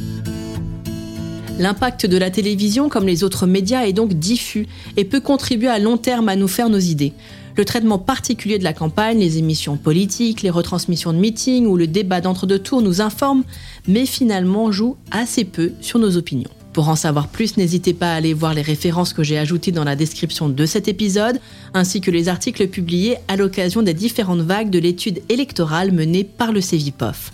L'impact 1.60 2.06
de 2.06 2.18
la 2.18 2.32
télévision, 2.32 2.90
comme 2.90 3.06
les 3.06 3.24
autres 3.24 3.46
médias, 3.46 3.86
est 3.86 3.94
donc 3.94 4.14
diffus 4.14 4.68
et 4.96 5.06
peut 5.06 5.22
contribuer 5.22 5.68
à 5.68 5.80
long 5.80 5.98
terme 5.98 6.30
à 6.30 6.36
nous 6.36 6.48
faire 6.48 6.70
nos 6.70 6.80
idées. 6.80 7.14
Le 7.56 7.66
traitement 7.66 7.98
particulier 7.98 8.60
de 8.60 8.64
la 8.64 8.74
campagne, 8.74 9.20
les 9.20 9.38
émissions 9.40 9.78
politiques, 9.78 10.44
les 10.44 10.52
retransmissions 10.52 11.14
de 11.14 11.18
meetings 11.18 11.66
ou 11.66 11.76
le 11.76 11.88
débat 11.88 12.22
d'entre-deux 12.22 12.60
tours 12.60 12.82
nous 12.82 13.02
informent, 13.02 13.44
mais 13.88 14.06
finalement 14.06 14.72
jouent 14.72 14.98
assez 15.10 15.44
peu 15.44 15.72
sur 15.82 15.98
nos 15.98 16.18
opinions. 16.18 16.52
Pour 16.78 16.90
en 16.90 16.96
savoir 16.96 17.28
plus, 17.28 17.58
n'hésitez 17.58 17.96
pas 17.96 18.13
à 18.13 18.18
aller 18.18 18.36
voir 18.36 18.54
les 18.54 18.62
références 18.62 19.12
que 19.12 19.24
j'ai 19.24 19.40
ajoutées 19.40 19.72
dans 19.72 19.84
la 19.84 19.96
description 19.96 20.48
de 20.48 20.66
cet 20.68 20.88
épisode, 20.88 21.40
ainsi 21.74 22.02
que 22.02 22.12
les 22.12 22.30
articles 22.30 22.68
publiés 22.68 23.16
à 23.28 23.36
l'occasion 23.36 23.82
des 23.82 23.96
différentes 23.96 24.42
vagues 24.42 24.70
de 24.70 24.78
l'étude 24.78 25.24
électorale 25.28 25.92
menée 25.92 26.24
par 26.24 26.52
le 26.52 26.62
CEVIPOF. 26.62 27.32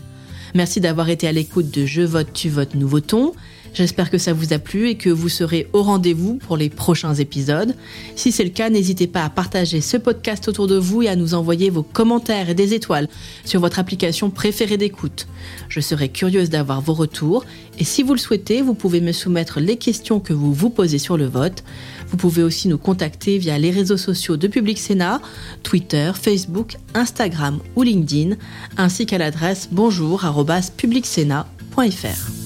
Merci 0.55 0.79
d'avoir 0.79 1.09
été 1.09 1.27
à 1.27 1.33
l'écoute 1.33 1.69
de 1.71 1.85
Je 1.85 2.03
vote, 2.03 2.31
tu 2.33 2.47
votes, 2.47 2.73
nous 2.75 2.87
votons. 2.87 3.33
J'espère 3.73 4.11
que 4.11 4.19
ça 4.19 4.33
vous 4.33 4.53
a 4.53 4.59
plu 4.59 4.89
et 4.89 4.95
que 4.95 5.09
vous 5.09 5.29
serez 5.29 5.67
au 5.73 5.81
rendez-vous 5.81 6.35
pour 6.35 6.57
les 6.57 6.69
prochains 6.69 7.15
épisodes. 7.15 7.73
Si 8.15 8.31
c'est 8.31 8.43
le 8.43 8.51
cas, 8.51 8.69
n'hésitez 8.69 9.07
pas 9.07 9.23
à 9.23 9.29
partager 9.29 9.81
ce 9.81 9.97
podcast 9.97 10.47
autour 10.47 10.67
de 10.67 10.77
vous 10.77 11.01
et 11.01 11.09
à 11.09 11.15
nous 11.15 11.33
envoyer 11.33 11.71
vos 11.71 11.81
commentaires 11.81 12.51
et 12.51 12.53
des 12.53 12.75
étoiles 12.75 13.07
sur 13.45 13.59
votre 13.59 13.79
application 13.79 14.29
préférée 14.29 14.77
d'écoute. 14.77 15.25
Je 15.69 15.79
serai 15.79 16.09
curieuse 16.09 16.51
d'avoir 16.51 16.81
vos 16.81 16.93
retours 16.93 17.45
et 17.79 17.83
si 17.83 18.03
vous 18.03 18.13
le 18.13 18.19
souhaitez, 18.19 18.61
vous 18.61 18.75
pouvez 18.75 19.01
me 19.01 19.11
soumettre 19.11 19.59
les 19.59 19.77
questions 19.77 20.19
que 20.19 20.33
vous 20.33 20.53
vous 20.53 20.69
posez 20.69 20.99
sur 20.99 21.17
le 21.17 21.25
vote. 21.25 21.63
Vous 22.09 22.17
pouvez 22.17 22.43
aussi 22.43 22.67
nous 22.67 22.77
contacter 22.77 23.39
via 23.39 23.57
les 23.57 23.71
réseaux 23.71 23.97
sociaux 23.97 24.37
de 24.37 24.47
Public 24.47 24.77
Sénat, 24.77 25.19
Twitter, 25.63 26.11
Facebook, 26.13 26.77
Instagram 26.93 27.57
ou 27.75 27.81
LinkedIn, 27.81 28.35
ainsi 28.77 29.07
qu'à 29.07 29.17
l'adresse 29.17 29.69
bonjour@publicsénat.fr. 29.71 32.42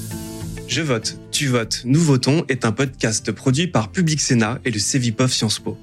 Je 0.67 0.82
vote, 0.82 1.17
tu 1.32 1.47
votes, 1.47 1.82
nous 1.86 2.01
votons 2.01 2.43
est 2.49 2.65
un 2.65 2.73
podcast 2.73 3.32
produit 3.32 3.67
par 3.67 3.89
Public 3.89 4.19
Sénat 4.19 4.60
et 4.65 4.71
le 4.71 4.80
Cevipof 4.80 5.32
Sciences 5.32 5.60
Po. 5.60 5.77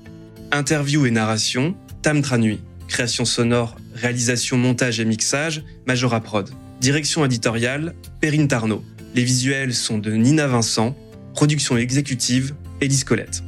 Interview 0.52 1.06
et 1.06 1.10
narration, 1.10 1.74
Tam 2.02 2.20
Tranui. 2.20 2.60
Création 2.86 3.24
sonore, 3.24 3.76
réalisation, 3.94 4.58
montage 4.58 5.00
et 5.00 5.06
mixage, 5.06 5.64
Majora 5.86 6.20
Prod. 6.20 6.50
Direction 6.82 7.24
éditoriale, 7.24 7.94
Perrine 8.20 8.46
Tarnot. 8.46 8.84
Les 9.14 9.24
visuels 9.24 9.72
sont 9.72 9.96
de 9.96 10.12
Nina 10.12 10.46
Vincent. 10.46 10.94
Production 11.32 11.78
exécutive, 11.78 12.54
Élise 12.82 13.04
Colette. 13.04 13.42